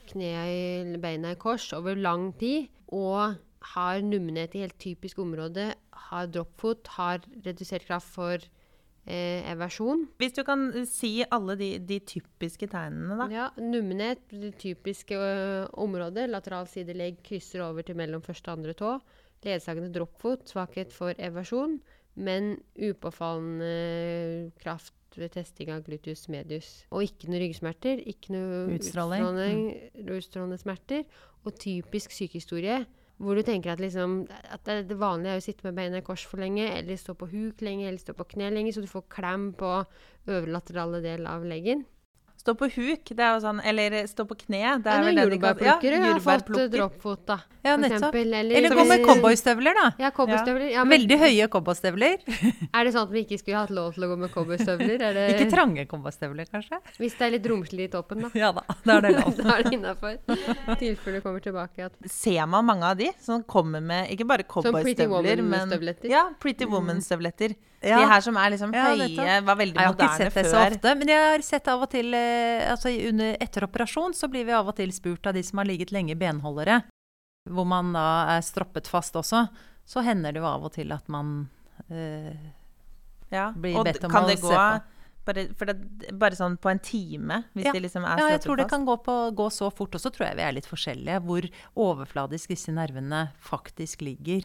knea 0.08 0.44
i 0.50 0.96
beina 1.02 1.34
i 1.34 1.40
kors 1.40 1.70
over 1.76 1.94
lang 1.98 2.30
tid, 2.40 2.68
og 2.88 3.36
har 3.74 4.00
nummenhet 4.00 4.54
i 4.56 4.62
helt 4.64 4.78
typisk 4.80 5.18
område, 5.20 5.74
har 6.08 6.26
droppfot, 6.32 6.86
har 6.96 7.20
redusert 7.44 7.84
kraft 7.86 8.08
for 8.14 8.38
eh, 9.08 9.40
eversjon 9.50 10.04
Hvis 10.20 10.36
du 10.36 10.42
kan 10.46 10.68
si 10.88 11.24
alle 11.34 11.56
de, 11.58 11.70
de 11.80 11.98
typiske 12.04 12.68
tegnene, 12.70 13.16
da. 13.18 13.26
Ja, 13.32 13.46
nummenhet, 13.58 14.20
typiske 14.60 15.16
ø, 15.16 15.64
området. 15.80 16.28
Lateral 16.30 16.68
sidelegg 16.70 17.22
krysser 17.26 17.64
over 17.66 17.82
til 17.86 17.96
mellom 17.98 18.22
første 18.24 18.52
og 18.52 18.58
andre 18.60 18.76
tå. 18.78 18.92
Ledsagende 19.46 19.92
droppfot, 19.94 20.48
svakhet 20.50 20.92
for 20.92 21.14
eversjon, 21.18 21.78
men 22.18 22.56
upåfallende 22.74 24.52
kraft 24.62 24.94
ved 25.18 25.32
testing 25.34 25.70
av 25.72 25.82
gluteus 25.86 26.26
medius. 26.30 26.68
Og 26.92 27.06
ikke 27.06 27.30
noe 27.30 27.40
ryggsmerter, 27.42 28.02
ikke 28.10 28.34
noe 28.34 28.64
Utstråling. 28.76 29.72
utstrålende 30.18 30.58
smerter. 30.60 31.04
Og 31.46 31.54
typisk 31.58 32.12
sykehistorie 32.12 32.82
hvor 33.18 33.34
du 33.34 33.42
tenker 33.42 33.72
at, 33.72 33.82
liksom, 33.82 34.20
at 34.30 34.62
det, 34.68 34.96
vanlige 34.98 35.34
er 35.34 35.40
å 35.40 35.44
sitte 35.44 35.66
med 35.66 35.78
beina 35.78 35.98
i 35.98 36.06
kors 36.06 36.22
for 36.28 36.38
lenge, 36.42 36.68
eller 36.70 36.98
stå 37.00 37.16
på 37.18 37.26
huk 37.32 37.62
lenge, 37.66 37.88
eller 37.88 37.98
stå 37.98 38.14
på 38.14 38.28
kne 38.34 38.52
lenge, 38.54 38.72
så 38.74 38.84
du 38.84 38.90
får 38.90 39.08
klem 39.10 39.50
på 39.58 39.72
øvre 40.30 40.54
del 41.02 41.26
av 41.26 41.46
leggen. 41.48 41.82
Stå 42.48 42.54
på 42.56 42.64
huk, 42.72 43.10
det 43.12 43.20
er 43.20 43.34
jo 43.36 43.40
sånn 43.44 43.58
Eller 43.60 43.94
stå 44.08 44.24
på 44.24 44.36
kne. 44.40 44.78
Det 44.80 44.88
Ja, 44.88 44.96
er 44.96 45.04
vel 45.04 45.18
det 45.18 45.24
de 45.28 45.36
jordbærplukkere 45.36 45.66
ja, 45.68 45.74
fått 45.76 45.84
eh, 45.84 46.12
jordbærplukker. 46.14 46.70
droppfot, 46.72 47.26
da. 47.28 47.36
Ja, 47.60 47.74
nettopp. 47.76 47.92
eksempel. 47.98 48.32
Eller, 48.38 48.56
Eller 48.56 48.72
gå 48.72 48.84
med 48.88 49.04
cowboystøvler, 49.04 49.76
da. 49.76 49.84
Ja, 50.00 50.10
cowboystøvler. 50.16 50.70
Ja, 50.72 50.84
men 50.86 50.94
Veldig 50.94 51.18
høye 51.20 51.48
cowboystøvler. 51.52 52.16
er 52.78 52.88
det 52.88 52.94
sånn 52.94 53.04
at 53.04 53.12
vi 53.12 53.24
ikke 53.26 53.38
skulle 53.42 53.60
hatt 53.60 53.74
lov 53.76 53.92
til 53.98 54.06
å 54.06 54.10
gå 54.14 54.16
med 54.22 54.32
cowboystøvler? 54.32 55.04
Er 55.10 55.18
det, 55.18 55.26
Ikke 55.34 55.50
trange 55.52 55.84
cowboystøvler, 55.90 56.48
kanskje? 56.48 56.80
Hvis 56.96 57.18
det 57.20 57.28
er 57.28 57.34
litt 57.36 57.50
romslig 57.52 57.90
i 57.90 57.92
toppen, 57.92 58.24
da. 58.24 58.32
Ja 58.46 58.52
da, 58.56 58.64
da 58.88 58.96
er 58.96 59.04
det 59.04 59.12
lov. 59.18 59.30
da 59.42 59.58
er 59.58 59.68
det 59.68 59.74
innafor. 59.76 60.16
Tilfelle 60.80 61.20
du 61.20 61.26
kommer 61.28 61.44
tilbake 61.44 61.90
at 61.90 62.08
Ser 62.08 62.48
man 62.48 62.64
mange 62.64 62.88
av 62.88 62.96
de 62.96 63.12
som 63.20 63.44
kommer 63.44 63.84
med 63.84 64.08
ikke 64.16 64.24
bare 64.24 64.48
Pretty 64.48 64.70
cowboystøvler, 64.70 65.44
men 65.44 65.52
Woman-støvletter. 65.52 66.14
Ja, 66.16 66.30
Pretty 66.40 66.64
Woman-støvletter. 66.64 67.58
Ja. 67.82 68.00
De 68.00 68.06
her 68.10 68.20
som 68.24 68.36
er 68.36 68.50
liksom 68.50 68.72
høye, 68.74 69.36
var 69.46 69.56
veldig 69.60 69.76
Jeg 69.78 69.86
har 69.86 69.94
ikke 69.94 70.16
sett 70.16 70.34
det 70.34 70.44
så 70.50 70.56
før. 70.56 70.72
ofte, 70.74 70.94
men 70.98 71.08
jeg 71.12 71.20
har 71.22 71.44
sett 71.46 71.68
av 71.68 71.82
og 71.86 71.90
til 71.92 72.14
eh, 72.18 72.64
altså 72.72 72.90
under, 73.08 73.36
Etter 73.40 73.62
operasjon 73.68 74.14
så 74.18 74.26
blir 74.32 74.44
vi 74.48 74.52
av 74.56 74.66
og 74.66 74.74
til 74.80 74.90
spurt 74.92 75.26
av 75.30 75.34
de 75.34 75.42
som 75.46 75.58
har 75.62 75.68
ligget 75.68 75.92
lenge 75.94 76.10
i 76.10 76.18
benholdere, 76.18 76.80
hvor 77.48 77.64
man 77.70 77.92
da 77.94 78.06
er 78.36 78.42
stroppet 78.42 78.88
fast 78.90 79.14
også. 79.14 79.44
Så 79.86 80.02
hender 80.04 80.32
det 80.34 80.42
jo 80.42 80.46
av 80.50 80.64
og 80.66 80.72
til 80.74 80.90
at 80.92 81.06
man 81.08 81.48
øh, 81.90 82.34
Ja. 83.30 83.50
Blir 83.54 83.78
bedt 83.84 84.04
om 84.04 84.10
kan 84.10 84.24
å 84.24 84.28
det 84.32 84.40
gå 84.42 84.48
se 84.50 84.56
på. 84.56 84.82
bare, 85.28 85.44
for 85.54 85.68
det, 85.68 86.12
bare 86.18 86.36
sånn 86.38 86.56
på 86.58 86.70
en 86.72 86.78
time, 86.80 87.44
hvis 87.54 87.66
Ja. 87.68 87.72
liksom 87.78 88.02
Ja, 88.08 88.16
jeg 88.32 88.40
tror 88.40 88.56
tror 88.56 88.56
det 88.56 88.68
kan 88.70 88.84
gå, 88.86 88.96
på, 89.04 89.16
gå 89.36 89.48
så 89.52 89.70
fort. 89.70 89.94
Og 89.94 90.00
så 90.00 90.10
tror 90.10 90.28
jeg 90.28 90.36
vi 90.36 90.42
er 90.42 90.52
litt 90.56 90.66
forskjellige, 90.66 91.20
hvor 91.22 91.46
overfladisk 91.76 92.48
disse 92.48 92.72
nervene 92.72 93.28
faktisk 93.38 94.00
ligger. 94.02 94.42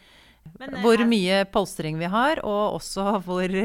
Men, 0.58 0.74
eh, 0.74 0.84
hvor 0.84 1.00
mye 1.08 1.42
polstring 1.50 1.98
vi 2.00 2.10
har, 2.10 2.40
og 2.44 2.78
også 2.78 3.16
hvor 3.26 3.56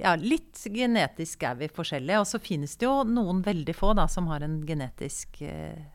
Ja, 0.00 0.14
litt 0.20 0.60
genetisk 0.72 1.42
er 1.46 1.58
vi 1.60 1.70
forskjellige. 1.72 2.20
Og 2.22 2.28
så 2.28 2.40
finnes 2.42 2.76
det 2.80 2.88
jo 2.88 3.02
noen 3.08 3.42
veldig 3.44 3.74
få 3.76 3.94
da, 3.96 4.08
som 4.10 4.28
har 4.32 4.44
en 4.46 4.60
genetisk 4.66 5.42
eh, 5.46 5.90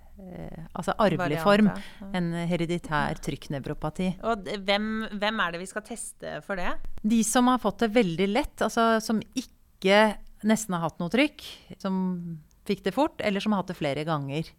Altså 0.75 0.91
arvelig 0.99 1.37
form. 1.39 1.69
En 2.11 2.33
hereditær 2.49 3.21
trykknevropati. 3.23 4.09
Og 4.27 4.49
hvem, 4.67 4.89
hvem 5.15 5.39
er 5.39 5.53
det 5.55 5.61
vi 5.61 5.69
skal 5.69 5.85
teste 5.87 6.41
for 6.43 6.59
det? 6.59 6.73
De 7.07 7.21
som 7.23 7.47
har 7.47 7.61
fått 7.63 7.85
det 7.85 7.93
veldig 7.95 8.27
lett, 8.27 8.65
altså 8.65 8.97
som 8.99 9.21
ikke 9.31 10.17
nesten 10.43 10.75
har 10.75 10.83
hatt 10.89 10.99
noe 10.99 11.11
trykk, 11.13 11.45
som 11.79 12.01
fikk 12.67 12.83
det 12.85 12.93
fort, 12.95 13.23
eller 13.23 13.43
som 13.43 13.55
har 13.55 13.63
hatt 13.63 13.71
det 13.71 13.79
flere 13.79 14.03
ganger. 14.07 14.51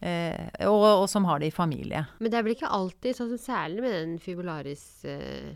Eh, 0.00 0.66
og, 0.68 0.82
og 1.02 1.06
som 1.08 1.24
har 1.24 1.40
det 1.40 1.48
i 1.50 1.54
familie. 1.54 2.04
Men 2.20 2.32
det 2.32 2.38
er 2.38 2.44
vel 2.44 2.56
ikke 2.56 2.72
alltid, 2.78 3.16
sånn 3.16 3.30
som 3.32 3.40
særlig 3.40 3.84
med 3.84 3.94
den 3.96 4.18
fibularis 4.20 4.84
eh, 5.08 5.54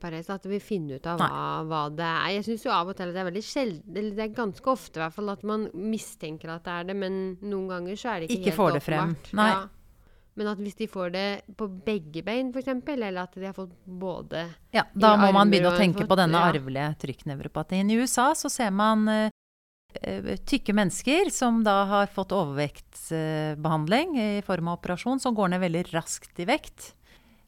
pares, 0.00 0.30
at 0.32 0.46
vi 0.48 0.60
finner 0.62 1.00
ut 1.00 1.08
av 1.08 1.20
hva, 1.20 1.40
hva 1.68 1.82
det 1.92 2.06
er. 2.06 2.28
Jeg 2.36 2.46
syns 2.48 2.68
jo 2.68 2.72
av 2.76 2.92
og 2.92 2.96
til 2.96 3.10
at 3.10 3.16
det 3.16 3.22
er 3.22 3.28
veldig 3.28 3.44
sjelden, 3.44 3.90
eller 3.96 4.14
det 4.16 4.24
er 4.26 4.36
ganske 4.36 4.72
ofte 4.72 5.00
i 5.00 5.04
hvert 5.04 5.16
fall, 5.16 5.32
at 5.32 5.44
man 5.48 5.66
mistenker 5.74 6.54
at 6.54 6.64
det 6.64 6.76
er 6.76 6.88
det, 6.92 6.96
men 7.02 7.20
noen 7.42 7.68
ganger 7.72 8.00
så 8.00 8.14
er 8.14 8.22
det 8.22 8.30
ikke, 8.30 8.40
Ikke 8.40 8.50
helt 8.52 8.60
får 8.60 8.72
det 8.76 8.82
frem. 8.86 9.14
åpenbart. 9.14 9.36
Nei. 9.40 9.50
Ja. 9.52 9.60
Men 10.40 10.48
at 10.52 10.60
hvis 10.62 10.78
de 10.78 10.86
får 10.88 11.10
det 11.12 11.26
på 11.58 11.66
begge 11.84 12.22
bein, 12.24 12.52
f.eks., 12.54 12.70
eller 12.70 13.24
at 13.24 13.34
de 13.36 13.44
har 13.44 13.56
fått 13.56 13.74
både 13.84 14.46
Ja, 14.72 14.86
da 14.94 15.16
må 15.20 15.32
man 15.36 15.50
begynne 15.50 15.72
å 15.72 15.76
tenke 15.76 16.04
fått, 16.04 16.12
på 16.12 16.16
denne 16.20 16.40
ja. 16.40 16.52
arvelige 16.52 16.86
trykknevropatien. 17.02 17.90
I 17.90 17.98
USA 18.00 18.30
så 18.38 18.48
ser 18.52 18.70
man 18.72 19.04
eh, 19.10 19.34
tykke 20.46 20.74
mennesker 20.76 21.30
som 21.34 21.62
da 21.66 21.84
har 21.90 22.10
fått 22.12 22.32
overvektsbehandling 22.36 24.16
i 24.20 24.42
form 24.46 24.70
av 24.70 24.78
operasjon, 24.78 25.20
som 25.20 25.34
går 25.34 25.52
ned 25.52 25.60
veldig 25.64 25.84
raskt 25.92 26.40
i 26.40 26.46
vekt. 26.48 26.94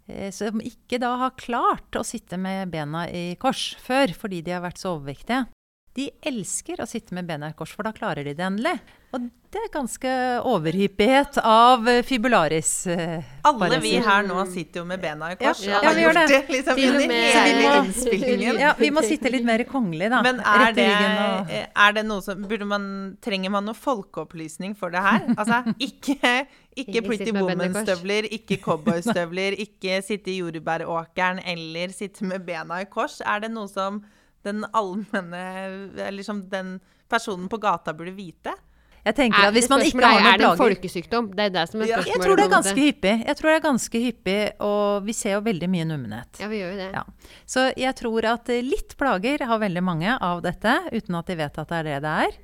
eh, 0.09 0.31
Som 0.31 0.61
ikke 0.61 0.99
da 0.99 1.17
har 1.17 1.39
klart 1.39 1.95
å 1.97 2.05
sitte 2.05 2.37
med 2.37 2.71
bena 2.71 3.09
i 3.09 3.37
kors 3.37 3.77
før, 3.79 4.13
fordi 4.15 4.43
de 4.43 4.53
har 4.53 4.63
vært 4.63 4.79
så 4.83 4.97
overvektige. 4.99 5.47
De 5.95 6.07
elsker 6.25 6.81
å 6.81 6.87
sitte 6.89 7.13
med 7.13 7.27
bena 7.29 7.51
i 7.51 7.53
kors, 7.53 7.73
for 7.77 7.85
da 7.85 7.93
klarer 7.93 8.25
de 8.25 8.33
det 8.33 8.45
endelig. 8.47 8.79
Og 9.13 9.27
det 9.53 9.61
er 9.61 9.69
ganske 9.75 10.13
overhyppighet 10.49 11.37
av 11.45 11.85
fibularis. 12.09 12.87
eh, 12.87 13.23
Alle 13.45 13.79
vi 13.83 13.91
her 14.01 14.23
nå 14.25 14.47
sitter 14.49 14.81
jo 14.81 14.85
med 14.89 15.03
bena 15.03 15.29
i 15.33 15.37
kors. 15.37 15.61
Ja, 15.67 15.83
ja, 15.85 15.91
vi 15.93 16.01
gjør 16.07 16.15
det. 16.17 16.23
det 16.31 16.39
liksom 16.49 16.75
Til 16.81 16.95
og 16.97 17.09
med- 17.09 17.35
hele 17.35 17.63
Ja. 17.63 17.75
innspillingen. 17.85 18.59
Ja, 18.59 18.73
vi 18.79 18.89
må 18.91 19.03
sitte 19.05 19.31
litt 19.31 19.45
mer 19.45 19.65
kongelig, 19.65 20.09
da. 20.09 20.23
Men 20.23 20.41
er 20.41 20.73
det, 20.73 20.89
og- 20.89 21.51
er 21.77 21.93
det 21.93 22.07
noe 22.07 22.23
som 22.23 22.43
burde 22.43 22.67
man, 22.67 23.19
Trenger 23.21 23.51
man 23.51 23.67
noe 23.67 23.75
folkeopplysning 23.75 24.75
for 24.75 24.89
det 24.89 25.01
her? 25.03 25.21
Altså, 25.37 25.75
ikke, 25.79 26.47
ikke 26.75 27.05
Pretty. 27.05 27.33
Woman-støvler, 27.33 28.31
ikke 28.33 28.59
cowboystøvler, 28.65 29.53
ikke 29.67 30.03
sitte 30.03 30.29
i 30.33 30.41
jordbæråkeren 30.41 31.43
eller 31.45 31.89
sitte 31.93 32.23
med 32.25 32.47
bena 32.47 32.81
i 32.81 32.85
kors. 32.87 33.21
Er 33.21 33.41
det 33.41 33.51
noe 33.51 33.69
som 33.69 34.03
den 34.45 34.65
allmenne 34.73 36.11
liksom 36.15 36.49
den 36.51 36.77
personen 37.11 37.49
på 37.49 37.59
gata 37.63 37.93
burde 37.97 38.15
vite? 38.17 38.55
Jeg 39.03 39.17
tenker 39.19 39.49
at 39.49 39.55
hvis 39.57 39.67
man 39.67 39.83
ikke 39.83 39.99
har 39.99 40.13
er, 40.15 40.21
plager... 40.23 40.33
Er 40.33 40.39
det 40.39 40.47
en 40.47 40.61
folkesykdom? 40.61 41.29
Det 41.35 41.47
er 41.49 41.55
det 41.57 41.65
som 41.73 41.81
er 41.83 41.89
spørsmålet. 41.91 42.13
Jeg 42.13 42.23
tror 42.23 42.39
det 42.39 42.45
er 42.45 42.53
ganske 42.53 42.79
hyppig. 42.79 43.15
Jeg 43.27 43.39
tror 43.39 43.51
det 43.51 43.55
er 43.57 43.65
ganske 43.65 44.03
hyppig, 44.05 44.37
og 44.63 45.09
vi 45.09 45.15
ser 45.19 45.35
jo 45.35 45.41
veldig 45.49 45.69
mye 45.73 45.87
nummenhet. 45.91 46.39
Ja, 46.39 46.51
vi 46.53 46.61
gjør 46.61 46.71
jo 46.71 46.79
det. 46.79 46.91
Ja. 46.95 47.33
Så 47.51 47.65
jeg 47.83 47.97
tror 47.99 48.29
at 48.31 48.53
litt 48.63 48.95
plager 49.01 49.43
har 49.51 49.63
veldig 49.65 49.83
mange 49.83 50.15
av 50.15 50.45
dette, 50.47 50.77
uten 50.95 51.19
at 51.19 51.33
de 51.33 51.39
vet 51.43 51.59
at 51.65 51.73
det 51.75 51.81
er 51.81 51.89
det 51.91 51.99
det 52.07 52.15
er. 52.29 52.39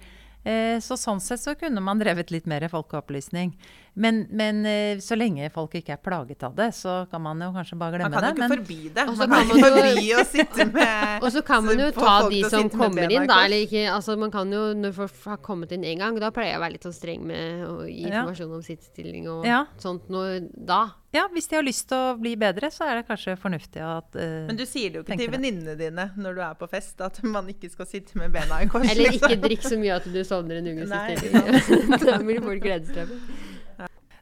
Eh, 0.49 0.77
Så 0.83 0.99
sånn 0.99 1.23
sett 1.23 1.45
så 1.45 1.55
kunne 1.59 1.83
man 1.85 2.03
drevet 2.03 2.35
litt 2.35 2.51
mer 2.51 2.67
folkeopplysning. 2.75 3.55
Men, 3.95 4.27
men 4.31 4.65
eh, 4.67 4.99
så 5.03 5.17
lenge 5.19 5.49
folk 5.51 5.75
ikke 5.75 5.93
er 5.97 6.01
plaget 6.03 6.43
av 6.47 6.55
det, 6.55 6.69
så 6.77 7.07
kan 7.11 7.23
man 7.23 7.41
jo 7.43 7.49
kanskje 7.57 7.79
bare 7.81 7.99
Man 7.99 8.13
glemme 8.13 8.21
kan 8.21 8.29
jo 8.29 8.29
det. 8.29 8.37
ikke 8.37 8.49
Men 8.49 8.59
forby 8.59 8.79
det. 8.95 9.07
Man 9.07 9.17
kan 9.17 9.31
kan 9.31 9.41
ikke 9.43 9.49
man 9.49 9.59
jo- 9.59 9.79
forby 9.79 10.07
å 10.15 10.25
sitte 10.29 10.67
med 10.73 11.23
Og 11.25 11.33
så 11.33 11.43
kan 11.49 11.65
man 11.65 11.79
jo 11.83 11.91
ta 11.97 12.29
de 12.29 12.43
som 12.51 12.71
kommer 12.71 13.11
inn, 13.11 13.27
da. 13.27 13.41
Eller 13.45 13.65
ikke, 13.67 13.83
altså 13.91 14.17
man 14.19 14.31
kan 14.31 14.53
jo, 14.53 14.63
når 14.75 14.93
folk 15.01 15.13
har 15.25 15.37
kommet 15.39 15.73
inn 15.73 15.83
én 15.89 15.99
gang, 15.99 16.19
da 16.21 16.31
pleier 16.31 16.53
jeg 16.55 16.61
å 16.61 16.65
være 16.67 16.77
litt 16.77 16.87
sånn 16.87 16.95
streng 16.99 17.27
med 17.27 17.67
å 17.67 17.75
gi 17.89 18.05
Ja. 18.09 18.23
informasjon 18.23 18.55
om 18.55 18.63
sittestilling 18.63 19.29
og 19.29 19.45
Ja. 19.47 19.65
sånt 19.79 20.09
noe 20.09 20.41
da. 20.55 20.81
ja, 21.13 21.27
hvis 21.33 21.49
de 21.49 21.57
har 21.57 21.65
lyst 21.65 21.89
til 21.89 21.97
å 21.99 22.15
bli 22.21 22.37
bedre, 22.37 22.69
så 22.71 22.85
er 22.87 23.01
det 23.01 23.07
kanskje 23.09 23.35
fornuftig 23.41 23.81
at 23.83 24.15
uh, 24.15 24.47
Men 24.47 24.57
du 24.57 24.65
sier 24.69 24.91
det 24.93 25.01
jo 25.01 25.03
ikke 25.03 25.17
til 25.17 25.27
det. 25.27 25.35
venninnene 25.39 25.75
dine 25.79 26.11
når 26.17 26.35
du 26.37 26.41
er 26.45 26.55
på 26.61 26.69
fest, 26.71 27.01
at 27.01 27.19
man 27.25 27.49
ikke 27.49 27.71
skal 27.73 27.87
sitte 27.87 28.17
med 28.21 28.31
bena 28.33 28.61
i 28.63 28.69
kors. 28.69 28.85
Eller 28.91 29.11
liksom. 29.11 29.31
ikke 29.33 29.43
drikk 29.49 29.63
så 29.65 29.79
mye 29.81 29.97
at 29.97 30.05
du 30.13 30.21
sovner 30.25 30.61
en 30.61 30.69
unge 30.75 30.87
Nei, 30.89 31.17
da 32.05 32.19
blir 32.23 32.43
folk 32.45 32.63
gledesdrevet. 32.63 33.38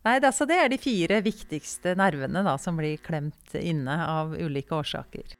Nei, 0.07 0.21
det, 0.23 0.29
altså, 0.31 0.47
det 0.47 0.57
er 0.62 0.71
de 0.71 0.79
fire 0.79 1.19
viktigste 1.25 1.97
nervene 1.99 2.45
da, 2.47 2.55
som 2.62 2.79
blir 2.79 3.01
klemt 3.03 3.57
inne 3.59 3.97
av 4.07 4.37
ulike 4.38 4.77
årsaker. 4.77 5.35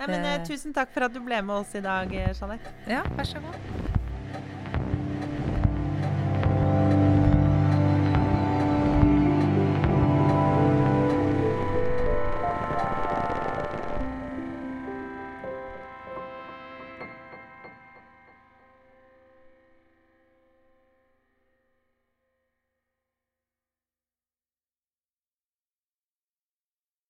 Nei, 0.00 0.06
men, 0.06 0.20
eh, 0.28 0.44
tusen 0.44 0.76
takk 0.76 0.92
for 0.92 1.08
at 1.08 1.16
du 1.16 1.20
ble 1.24 1.40
med 1.40 1.62
oss 1.62 1.72
i 1.76 1.80
dag, 1.84 2.12
Jeanette. 2.12 2.74
Ja, 2.88 3.00
vær 3.16 3.28
så 3.28 3.40
god. 3.40 3.56